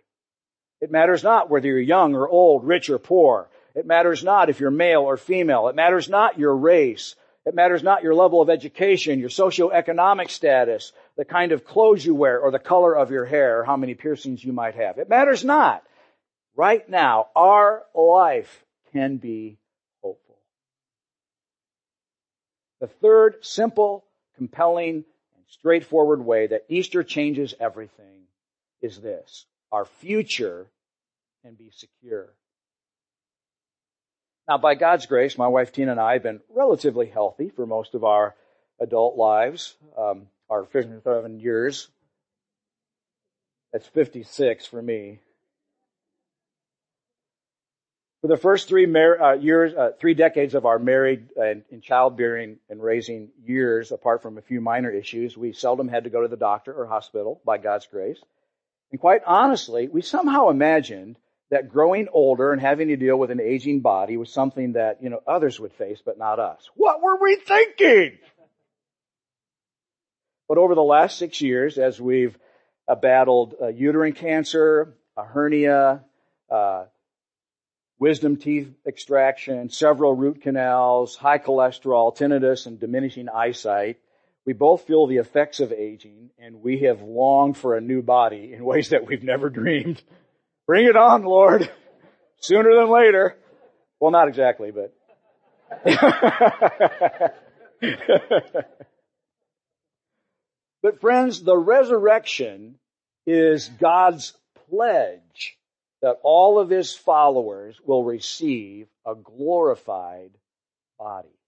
It 0.80 0.90
matters 0.90 1.22
not 1.22 1.50
whether 1.50 1.66
you're 1.66 1.78
young 1.80 2.14
or 2.14 2.28
old, 2.28 2.64
rich 2.64 2.90
or 2.90 2.98
poor. 2.98 3.48
It 3.74 3.86
matters 3.86 4.22
not 4.22 4.50
if 4.50 4.60
you're 4.60 4.70
male 4.70 5.02
or 5.02 5.16
female. 5.16 5.68
It 5.68 5.74
matters 5.74 6.08
not 6.08 6.38
your 6.38 6.56
race. 6.56 7.16
It 7.46 7.54
matters 7.54 7.82
not 7.82 8.02
your 8.02 8.14
level 8.14 8.40
of 8.40 8.50
education, 8.50 9.18
your 9.18 9.28
socioeconomic 9.28 10.30
status, 10.30 10.92
the 11.16 11.24
kind 11.24 11.52
of 11.52 11.64
clothes 11.64 12.04
you 12.04 12.14
wear, 12.14 12.40
or 12.40 12.50
the 12.50 12.58
color 12.58 12.94
of 12.94 13.10
your 13.10 13.24
hair, 13.24 13.60
or 13.60 13.64
how 13.64 13.76
many 13.76 13.94
piercings 13.94 14.42
you 14.42 14.52
might 14.52 14.74
have. 14.74 14.98
It 14.98 15.08
matters 15.08 15.44
not. 15.44 15.82
Right 16.56 16.88
now, 16.88 17.28
our 17.34 17.84
life 17.94 18.64
can 18.92 19.16
be 19.16 19.58
hopeful. 20.02 20.36
The 22.80 22.86
third 22.86 23.44
simple, 23.44 24.04
compelling, 24.36 25.04
and 25.34 25.44
straightforward 25.48 26.24
way 26.24 26.46
that 26.46 26.66
Easter 26.68 27.02
changes 27.02 27.54
everything 27.58 28.22
is 28.80 29.00
this. 29.00 29.46
Our 29.72 29.84
future 29.84 30.66
can 31.42 31.54
be 31.54 31.70
secure. 31.72 32.28
Now, 34.48 34.58
by 34.58 34.74
God's 34.74 35.06
grace, 35.06 35.36
my 35.38 35.48
wife 35.48 35.72
Tina 35.72 35.92
and 35.92 36.00
I 36.00 36.12
have 36.14 36.22
been 36.22 36.40
relatively 36.54 37.06
healthy 37.06 37.48
for 37.48 37.66
most 37.66 37.94
of 37.94 38.04
our 38.04 38.34
adult 38.78 39.16
lives, 39.16 39.74
um, 39.96 40.28
our 40.50 40.64
57 40.66 41.40
years. 41.40 41.88
That's 43.72 43.86
56 43.86 44.66
for 44.66 44.80
me. 44.80 45.18
For 48.24 48.28
the 48.28 48.38
first 48.38 48.68
three 48.68 48.86
mar- 48.86 49.20
uh, 49.20 49.34
years, 49.34 49.74
uh, 49.74 49.90
three 50.00 50.14
decades 50.14 50.54
of 50.54 50.64
our 50.64 50.78
married 50.78 51.28
and, 51.36 51.62
and 51.70 51.82
childbearing 51.82 52.56
and 52.70 52.82
raising 52.82 53.28
years, 53.44 53.92
apart 53.92 54.22
from 54.22 54.38
a 54.38 54.40
few 54.40 54.62
minor 54.62 54.90
issues, 54.90 55.36
we 55.36 55.52
seldom 55.52 55.88
had 55.88 56.04
to 56.04 56.10
go 56.10 56.22
to 56.22 56.28
the 56.28 56.38
doctor 56.38 56.72
or 56.72 56.86
hospital 56.86 57.42
by 57.44 57.58
God's 57.58 57.86
grace. 57.86 58.16
And 58.90 58.98
quite 58.98 59.20
honestly, 59.26 59.88
we 59.88 60.00
somehow 60.00 60.48
imagined 60.48 61.18
that 61.50 61.68
growing 61.68 62.08
older 62.10 62.50
and 62.50 62.62
having 62.62 62.88
to 62.88 62.96
deal 62.96 63.18
with 63.18 63.30
an 63.30 63.42
aging 63.42 63.80
body 63.80 64.16
was 64.16 64.32
something 64.32 64.72
that, 64.72 65.02
you 65.02 65.10
know, 65.10 65.20
others 65.26 65.60
would 65.60 65.74
face, 65.74 66.00
but 66.02 66.16
not 66.16 66.38
us. 66.38 66.70
What 66.76 67.02
were 67.02 67.20
we 67.20 67.36
thinking? 67.36 68.16
But 70.48 70.56
over 70.56 70.74
the 70.74 70.82
last 70.82 71.18
six 71.18 71.42
years, 71.42 71.76
as 71.76 72.00
we've 72.00 72.38
uh, 72.88 72.94
battled 72.94 73.56
uh, 73.60 73.66
uterine 73.66 74.14
cancer, 74.14 74.94
a 75.14 75.24
hernia, 75.24 76.00
uh, 76.50 76.84
wisdom 78.04 78.36
teeth 78.36 78.68
extraction, 78.86 79.70
several 79.70 80.12
root 80.12 80.42
canals, 80.42 81.16
high 81.16 81.38
cholesterol, 81.38 82.14
tinnitus, 82.14 82.66
and 82.66 82.78
diminishing 82.78 83.30
eyesight, 83.30 83.96
we 84.44 84.52
both 84.52 84.86
feel 84.86 85.06
the 85.06 85.16
effects 85.16 85.58
of 85.60 85.72
aging, 85.72 86.28
and 86.38 86.62
we 86.62 86.80
have 86.80 87.00
longed 87.00 87.56
for 87.56 87.74
a 87.74 87.80
new 87.80 88.02
body 88.02 88.52
in 88.52 88.62
ways 88.72 88.90
that 88.90 89.06
we've 89.06 89.22
never 89.22 89.48
dreamed. 89.48 90.02
Bring 90.66 90.84
it 90.84 90.98
on, 90.98 91.22
Lord. 91.22 91.70
Sooner 92.40 92.74
than 92.74 92.90
later. 92.90 93.38
Well, 93.98 94.10
not 94.10 94.28
exactly, 94.28 94.70
but. 94.70 94.94
but 100.82 101.00
friends, 101.00 101.42
the 101.42 101.56
resurrection 101.56 102.74
is 103.26 103.66
God's 103.66 104.34
pledge 104.68 105.56
that 106.04 106.20
all 106.22 106.58
of 106.58 106.68
his 106.68 106.94
followers 106.94 107.80
will 107.82 108.04
receive 108.04 108.88
a 109.06 109.14
glorified 109.14 110.32
body. 110.98 111.40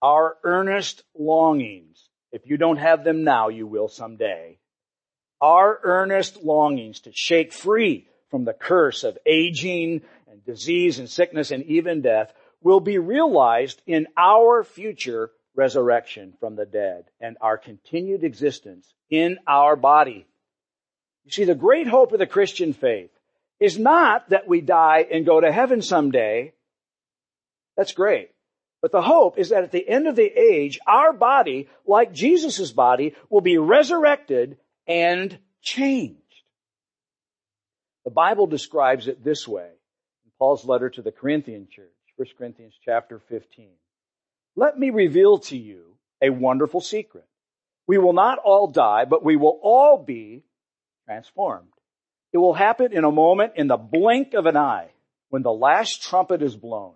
Our 0.00 0.38
earnest 0.42 1.02
longings, 1.14 2.08
if 2.32 2.46
you 2.46 2.56
don't 2.56 2.78
have 2.78 3.04
them 3.04 3.24
now, 3.24 3.50
you 3.50 3.66
will 3.66 3.88
someday, 3.88 4.56
our 5.42 5.78
earnest 5.82 6.42
longings 6.42 7.00
to 7.00 7.12
shake 7.12 7.52
free 7.52 8.08
from 8.30 8.46
the 8.46 8.54
curse 8.54 9.04
of 9.04 9.18
aging 9.26 10.00
and 10.26 10.42
disease 10.46 10.98
and 10.98 11.10
sickness 11.10 11.50
and 11.50 11.64
even 11.64 12.00
death 12.00 12.32
will 12.62 12.80
be 12.80 12.96
realized 12.96 13.82
in 13.86 14.06
our 14.16 14.64
future 14.64 15.30
resurrection 15.54 16.32
from 16.40 16.56
the 16.56 16.64
dead 16.64 17.04
and 17.20 17.36
our 17.42 17.58
continued 17.58 18.24
existence 18.24 18.90
in 19.10 19.36
our 19.46 19.76
body. 19.76 20.26
You 21.26 21.30
see, 21.30 21.44
the 21.44 21.54
great 21.54 21.86
hope 21.86 22.12
of 22.12 22.20
the 22.20 22.26
Christian 22.26 22.72
faith 22.72 23.10
is 23.60 23.78
not 23.78 24.30
that 24.30 24.48
we 24.48 24.60
die 24.60 25.06
and 25.10 25.26
go 25.26 25.40
to 25.40 25.52
heaven 25.52 25.82
someday. 25.82 26.52
That's 27.76 27.92
great. 27.92 28.30
But 28.80 28.92
the 28.92 29.02
hope 29.02 29.38
is 29.38 29.48
that 29.48 29.64
at 29.64 29.72
the 29.72 29.88
end 29.88 30.06
of 30.06 30.14
the 30.14 30.22
age, 30.22 30.78
our 30.86 31.12
body, 31.12 31.68
like 31.86 32.12
Jesus' 32.12 32.70
body, 32.70 33.14
will 33.28 33.40
be 33.40 33.58
resurrected 33.58 34.58
and 34.86 35.36
changed. 35.62 36.22
The 38.04 38.10
Bible 38.12 38.46
describes 38.46 39.08
it 39.08 39.24
this 39.24 39.46
way 39.46 39.66
in 40.24 40.30
Paul's 40.38 40.64
letter 40.64 40.88
to 40.90 41.02
the 41.02 41.12
Corinthian 41.12 41.66
church, 41.70 41.92
1 42.16 42.28
Corinthians 42.38 42.74
chapter 42.84 43.20
15. 43.28 43.68
Let 44.54 44.78
me 44.78 44.90
reveal 44.90 45.38
to 45.38 45.56
you 45.56 45.96
a 46.22 46.30
wonderful 46.30 46.80
secret. 46.80 47.26
We 47.86 47.98
will 47.98 48.12
not 48.12 48.38
all 48.38 48.68
die, 48.68 49.04
but 49.06 49.24
we 49.24 49.36
will 49.36 49.58
all 49.62 49.98
be 50.02 50.44
transformed. 51.04 51.68
It 52.32 52.38
will 52.38 52.54
happen 52.54 52.92
in 52.92 53.04
a 53.04 53.12
moment, 53.12 53.54
in 53.56 53.68
the 53.68 53.76
blink 53.76 54.34
of 54.34 54.46
an 54.46 54.56
eye, 54.56 54.90
when 55.30 55.42
the 55.42 55.52
last 55.52 56.02
trumpet 56.02 56.42
is 56.42 56.56
blown. 56.56 56.94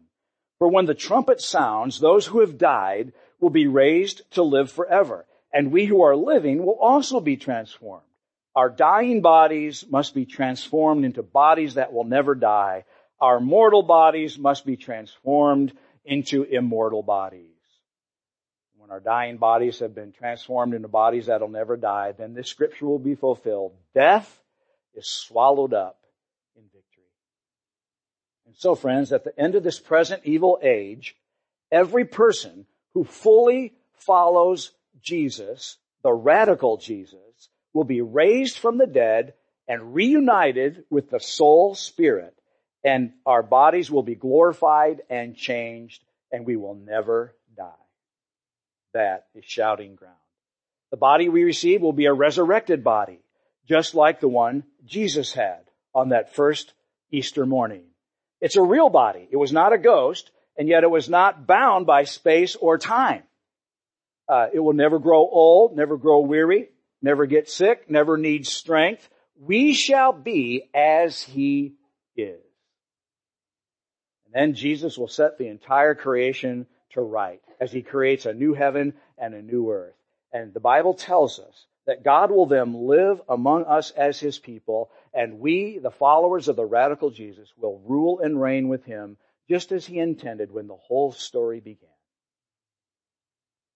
For 0.58 0.68
when 0.68 0.86
the 0.86 0.94
trumpet 0.94 1.40
sounds, 1.40 1.98
those 1.98 2.26
who 2.26 2.40
have 2.40 2.58
died 2.58 3.12
will 3.40 3.50
be 3.50 3.66
raised 3.66 4.22
to 4.32 4.42
live 4.42 4.70
forever 4.70 5.26
and 5.52 5.70
we 5.70 5.84
who 5.84 6.02
are 6.02 6.16
living 6.16 6.64
will 6.64 6.78
also 6.80 7.20
be 7.20 7.36
transformed. 7.36 8.06
Our 8.54 8.70
dying 8.70 9.20
bodies 9.20 9.84
must 9.88 10.14
be 10.14 10.26
transformed 10.26 11.04
into 11.04 11.22
bodies 11.22 11.74
that 11.74 11.92
will 11.92 12.04
never 12.04 12.34
die. 12.34 12.84
Our 13.20 13.40
mortal 13.40 13.82
bodies 13.82 14.38
must 14.38 14.66
be 14.66 14.76
transformed 14.76 15.72
into 16.04 16.42
immortal 16.42 17.02
bodies. 17.02 17.48
When 18.76 18.90
our 18.90 19.00
dying 19.00 19.38
bodies 19.38 19.78
have 19.78 19.94
been 19.94 20.12
transformed 20.12 20.74
into 20.74 20.88
bodies 20.88 21.26
that'll 21.26 21.48
never 21.48 21.76
die, 21.76 22.12
then 22.12 22.34
this 22.34 22.48
scripture 22.48 22.86
will 22.86 22.98
be 22.98 23.14
fulfilled. 23.14 23.72
Death 23.94 24.41
is 24.94 25.08
swallowed 25.08 25.74
up 25.74 25.98
in 26.56 26.62
victory. 26.62 27.04
And 28.46 28.54
so 28.56 28.74
friends, 28.74 29.12
at 29.12 29.24
the 29.24 29.38
end 29.38 29.54
of 29.54 29.62
this 29.62 29.80
present 29.80 30.22
evil 30.24 30.58
age, 30.62 31.16
every 31.70 32.04
person 32.04 32.66
who 32.94 33.04
fully 33.04 33.74
follows 33.94 34.72
Jesus, 35.00 35.76
the 36.02 36.12
radical 36.12 36.76
Jesus, 36.76 37.48
will 37.72 37.84
be 37.84 38.00
raised 38.00 38.58
from 38.58 38.78
the 38.78 38.86
dead 38.86 39.34
and 39.68 39.94
reunited 39.94 40.84
with 40.90 41.10
the 41.10 41.20
soul 41.20 41.74
spirit 41.74 42.36
and 42.84 43.12
our 43.24 43.42
bodies 43.42 43.90
will 43.90 44.02
be 44.02 44.14
glorified 44.14 45.02
and 45.08 45.36
changed 45.36 46.04
and 46.30 46.46
we 46.46 46.56
will 46.56 46.74
never 46.74 47.34
die. 47.56 47.70
That 48.94 49.26
is 49.34 49.44
shouting 49.44 49.94
ground. 49.94 50.16
The 50.90 50.96
body 50.96 51.28
we 51.28 51.44
receive 51.44 51.80
will 51.80 51.92
be 51.92 52.06
a 52.06 52.12
resurrected 52.12 52.84
body, 52.84 53.20
just 53.68 53.94
like 53.94 54.20
the 54.20 54.28
one 54.28 54.64
Jesus 54.84 55.32
had 55.32 55.60
on 55.94 56.10
that 56.10 56.34
first 56.34 56.72
Easter 57.10 57.46
morning. 57.46 57.84
It's 58.40 58.56
a 58.56 58.62
real 58.62 58.88
body. 58.88 59.28
It 59.30 59.36
was 59.36 59.52
not 59.52 59.72
a 59.72 59.78
ghost, 59.78 60.30
and 60.56 60.68
yet 60.68 60.82
it 60.82 60.90
was 60.90 61.08
not 61.08 61.46
bound 61.46 61.86
by 61.86 62.04
space 62.04 62.56
or 62.56 62.78
time. 62.78 63.22
Uh, 64.28 64.46
it 64.52 64.60
will 64.60 64.72
never 64.72 64.98
grow 64.98 65.20
old, 65.20 65.76
never 65.76 65.96
grow 65.96 66.20
weary, 66.20 66.70
never 67.00 67.26
get 67.26 67.48
sick, 67.48 67.90
never 67.90 68.16
need 68.16 68.46
strength. 68.46 69.08
We 69.38 69.74
shall 69.74 70.12
be 70.12 70.68
as 70.74 71.22
he 71.22 71.74
is. 72.16 72.40
And 74.26 74.34
then 74.34 74.54
Jesus 74.54 74.96
will 74.96 75.08
set 75.08 75.38
the 75.38 75.48
entire 75.48 75.94
creation 75.94 76.66
to 76.94 77.00
right 77.00 77.42
as 77.60 77.72
he 77.72 77.82
creates 77.82 78.26
a 78.26 78.32
new 78.32 78.54
heaven 78.54 78.94
and 79.18 79.34
a 79.34 79.42
new 79.42 79.70
earth. 79.70 79.94
And 80.32 80.54
the 80.54 80.60
Bible 80.60 80.94
tells 80.94 81.38
us 81.38 81.66
that 81.86 82.04
God 82.04 82.30
will 82.30 82.46
then 82.46 82.86
live 82.86 83.20
among 83.28 83.64
us 83.64 83.90
as 83.90 84.20
his 84.20 84.38
people, 84.38 84.90
and 85.12 85.40
we, 85.40 85.78
the 85.78 85.90
followers 85.90 86.48
of 86.48 86.56
the 86.56 86.64
radical 86.64 87.10
Jesus, 87.10 87.52
will 87.56 87.82
rule 87.84 88.20
and 88.20 88.40
reign 88.40 88.68
with 88.68 88.84
him 88.84 89.16
just 89.48 89.72
as 89.72 89.84
he 89.84 89.98
intended 89.98 90.52
when 90.52 90.68
the 90.68 90.76
whole 90.76 91.12
story 91.12 91.60
began. 91.60 91.88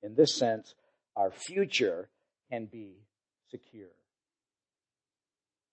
In 0.03 0.15
this 0.15 0.37
sense, 0.37 0.75
our 1.17 1.31
future 1.31 2.09
can 2.51 2.67
be 2.67 2.95
secure. 3.51 3.89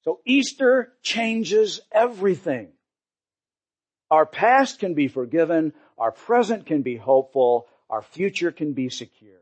So 0.02 0.20
Easter 0.26 0.94
changes 1.02 1.82
everything. 1.92 2.70
Our 4.10 4.26
past 4.26 4.80
can 4.80 4.96
be 4.96 5.08
forgiven, 5.08 5.74
our 5.98 6.12
present 6.12 6.66
can 6.66 6.82
be 6.82 6.98
hopeful, 6.98 7.68
our 7.90 8.02
future 8.02 8.52
can 8.52 8.74
be 8.74 8.90
secure. 8.90 9.40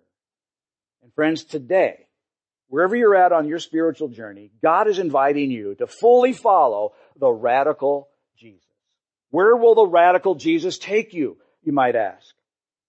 And 1.01 1.13
friends, 1.13 1.43
today, 1.43 2.05
wherever 2.71 2.95
you're 2.95 3.15
at 3.15 3.33
on 3.33 3.49
your 3.49 3.59
spiritual 3.59 4.07
journey, 4.07 4.49
God 4.63 4.87
is 4.87 4.97
inviting 4.97 5.51
you 5.51 5.75
to 5.75 5.87
fully 5.87 6.31
follow 6.31 6.93
the 7.19 7.29
radical 7.29 8.07
Jesus. 8.37 8.63
Where 9.29 9.57
will 9.57 9.75
the 9.75 9.85
radical 9.85 10.35
Jesus 10.35 10.77
take 10.77 11.13
you, 11.13 11.37
you 11.63 11.73
might 11.73 11.97
ask? 11.97 12.33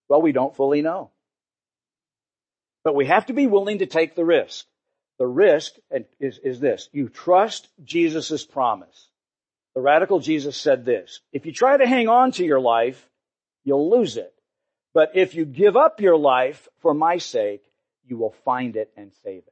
Well, 0.09 0.23
we 0.23 0.31
don't 0.31 0.55
fully 0.55 0.83
know. 0.83 1.11
But 2.85 2.95
we 2.95 3.07
have 3.07 3.27
to 3.27 3.33
be 3.33 3.49
willing 3.49 3.79
to 3.79 3.87
take 3.87 4.15
the 4.15 4.25
risk. 4.25 4.67
The 5.19 5.27
risk 5.27 5.73
is, 6.21 6.39
is 6.45 6.61
this. 6.61 6.89
You 6.93 7.09
trust 7.09 7.69
Jesus' 7.85 8.45
promise. 8.45 9.09
The 9.75 9.81
radical 9.81 10.21
Jesus 10.21 10.57
said 10.57 10.85
this. 10.85 11.21
If 11.33 11.45
you 11.45 11.53
try 11.53 11.77
to 11.77 11.87
hang 11.87 12.09
on 12.09 12.31
to 12.33 12.45
your 12.45 12.61
life, 12.61 13.09
you'll 13.65 13.91
lose 13.91 14.17
it. 14.17 14.33
But 14.95 15.17
if 15.17 15.35
you 15.35 15.45
give 15.45 15.77
up 15.77 16.01
your 16.01 16.17
life 16.17 16.69
for 16.83 16.95
my 16.95 17.19
sake, 17.19 17.65
you 18.07 18.17
will 18.17 18.35
find 18.45 18.77
it 18.77 18.93
and 18.97 19.11
save 19.25 19.43
it. 19.47 19.52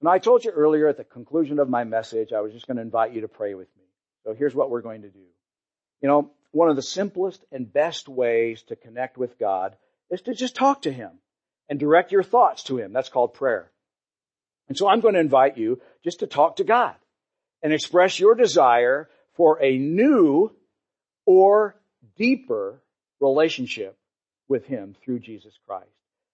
And 0.00 0.08
I 0.08 0.18
told 0.18 0.44
you 0.44 0.50
earlier 0.50 0.86
at 0.88 0.96
the 0.96 1.04
conclusion 1.04 1.58
of 1.58 1.68
my 1.68 1.84
message, 1.84 2.32
I 2.32 2.40
was 2.40 2.52
just 2.52 2.66
going 2.66 2.76
to 2.76 2.82
invite 2.82 3.12
you 3.12 3.22
to 3.22 3.28
pray 3.28 3.54
with 3.54 3.68
me. 3.76 3.84
So 4.24 4.34
here's 4.34 4.54
what 4.54 4.70
we're 4.70 4.82
going 4.82 5.02
to 5.02 5.08
do. 5.08 5.24
You 6.00 6.08
know, 6.08 6.30
one 6.52 6.70
of 6.70 6.76
the 6.76 6.82
simplest 6.82 7.44
and 7.50 7.72
best 7.72 8.08
ways 8.08 8.62
to 8.68 8.76
connect 8.76 9.18
with 9.18 9.38
God 9.38 9.74
is 10.10 10.22
to 10.22 10.34
just 10.34 10.54
talk 10.54 10.82
to 10.82 10.92
Him 10.92 11.10
and 11.68 11.78
direct 11.78 12.12
your 12.12 12.22
thoughts 12.22 12.64
to 12.64 12.78
Him. 12.78 12.92
That's 12.92 13.08
called 13.08 13.34
prayer. 13.34 13.70
And 14.68 14.76
so 14.76 14.88
I'm 14.88 15.00
going 15.00 15.14
to 15.14 15.20
invite 15.20 15.58
you 15.58 15.80
just 16.04 16.20
to 16.20 16.26
talk 16.26 16.56
to 16.56 16.64
God 16.64 16.94
and 17.62 17.72
express 17.72 18.20
your 18.20 18.34
desire 18.34 19.08
for 19.34 19.62
a 19.62 19.76
new 19.76 20.52
or 21.26 21.74
deeper 22.16 22.82
relationship 23.20 23.96
with 24.48 24.64
Him 24.66 24.94
through 25.04 25.20
Jesus 25.20 25.58
Christ. 25.66 25.90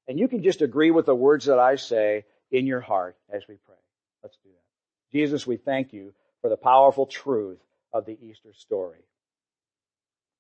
And 0.07 0.19
you 0.19 0.29
can 0.29 0.43
just 0.43 0.63
agree 0.63 0.91
with 0.91 1.07
the 1.07 1.15
words 1.15 1.47
that 1.47 1.59
I 1.59 1.77
say 1.77 2.25
in 2.55 2.67
your 2.67 2.81
heart 2.81 3.17
as 3.29 3.43
we 3.49 3.57
pray. 3.67 3.75
Let's 4.23 4.37
do 4.45 4.51
that. 4.51 5.17
Jesus, 5.17 5.47
we 5.47 5.57
thank 5.57 5.93
you 5.93 6.15
for 6.41 6.49
the 6.49 6.57
powerful 6.57 7.07
truth 7.07 7.59
of 7.93 8.07
the 8.07 8.17
Easter 8.23 8.53
story. 8.55 9.01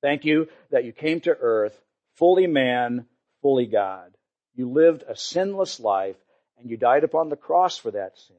Thank 0.00 0.24
you 0.24 0.48
that 0.70 0.84
you 0.84 0.92
came 0.92 1.20
to 1.22 1.36
earth 1.38 1.78
fully 2.14 2.46
man, 2.46 3.06
fully 3.42 3.66
God. 3.66 4.14
You 4.54 4.70
lived 4.70 5.02
a 5.08 5.16
sinless 5.16 5.80
life 5.80 6.16
and 6.58 6.70
you 6.70 6.76
died 6.76 7.02
upon 7.02 7.30
the 7.30 7.36
cross 7.36 7.76
for 7.76 7.90
that 7.90 8.16
sin. 8.16 8.36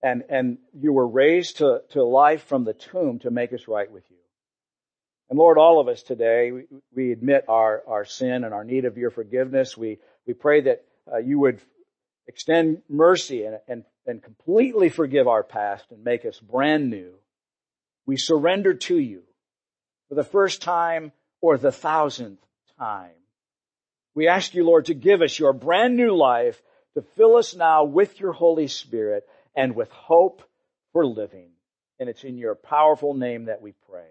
And, 0.00 0.22
and 0.28 0.58
you 0.72 0.92
were 0.92 1.08
raised 1.08 1.56
to, 1.56 1.82
to 1.90 2.04
life 2.04 2.44
from 2.44 2.62
the 2.62 2.72
tomb 2.72 3.18
to 3.20 3.32
make 3.32 3.52
us 3.52 3.66
right 3.66 3.90
with 3.90 4.04
you. 4.10 4.16
And 5.28 5.38
Lord, 5.38 5.58
all 5.58 5.80
of 5.80 5.88
us 5.88 6.04
today, 6.04 6.52
we, 6.52 6.64
we 6.94 7.10
admit 7.10 7.46
our, 7.48 7.82
our 7.88 8.04
sin 8.04 8.44
and 8.44 8.54
our 8.54 8.62
need 8.62 8.84
of 8.84 8.96
your 8.96 9.10
forgiveness. 9.10 9.76
We, 9.76 9.98
we 10.24 10.34
pray 10.34 10.60
that 10.62 10.84
uh, 11.12 11.18
you 11.18 11.40
would 11.40 11.60
extend 12.28 12.82
mercy 12.88 13.44
and, 13.44 13.58
and, 13.66 13.84
and 14.06 14.22
completely 14.22 14.90
forgive 14.90 15.26
our 15.26 15.42
past 15.42 15.86
and 15.90 16.04
make 16.04 16.24
us 16.24 16.38
brand 16.38 16.90
new. 16.90 17.14
We 18.06 18.16
surrender 18.16 18.74
to 18.74 18.98
you 18.98 19.22
for 20.08 20.14
the 20.14 20.24
first 20.24 20.62
time 20.62 21.12
or 21.40 21.56
the 21.56 21.72
thousandth 21.72 22.40
time. 22.78 23.10
We 24.14 24.28
ask 24.28 24.54
you, 24.54 24.64
Lord, 24.64 24.86
to 24.86 24.94
give 24.94 25.22
us 25.22 25.38
your 25.38 25.52
brand 25.52 25.96
new 25.96 26.14
life, 26.14 26.60
to 26.94 27.02
fill 27.16 27.36
us 27.36 27.54
now 27.54 27.84
with 27.84 28.20
your 28.20 28.32
Holy 28.32 28.68
Spirit 28.68 29.26
and 29.56 29.74
with 29.74 29.90
hope 29.90 30.42
for 30.92 31.06
living. 31.06 31.50
And 31.98 32.08
it's 32.08 32.24
in 32.24 32.38
your 32.38 32.54
powerful 32.54 33.14
name 33.14 33.46
that 33.46 33.62
we 33.62 33.72
pray. 33.90 34.08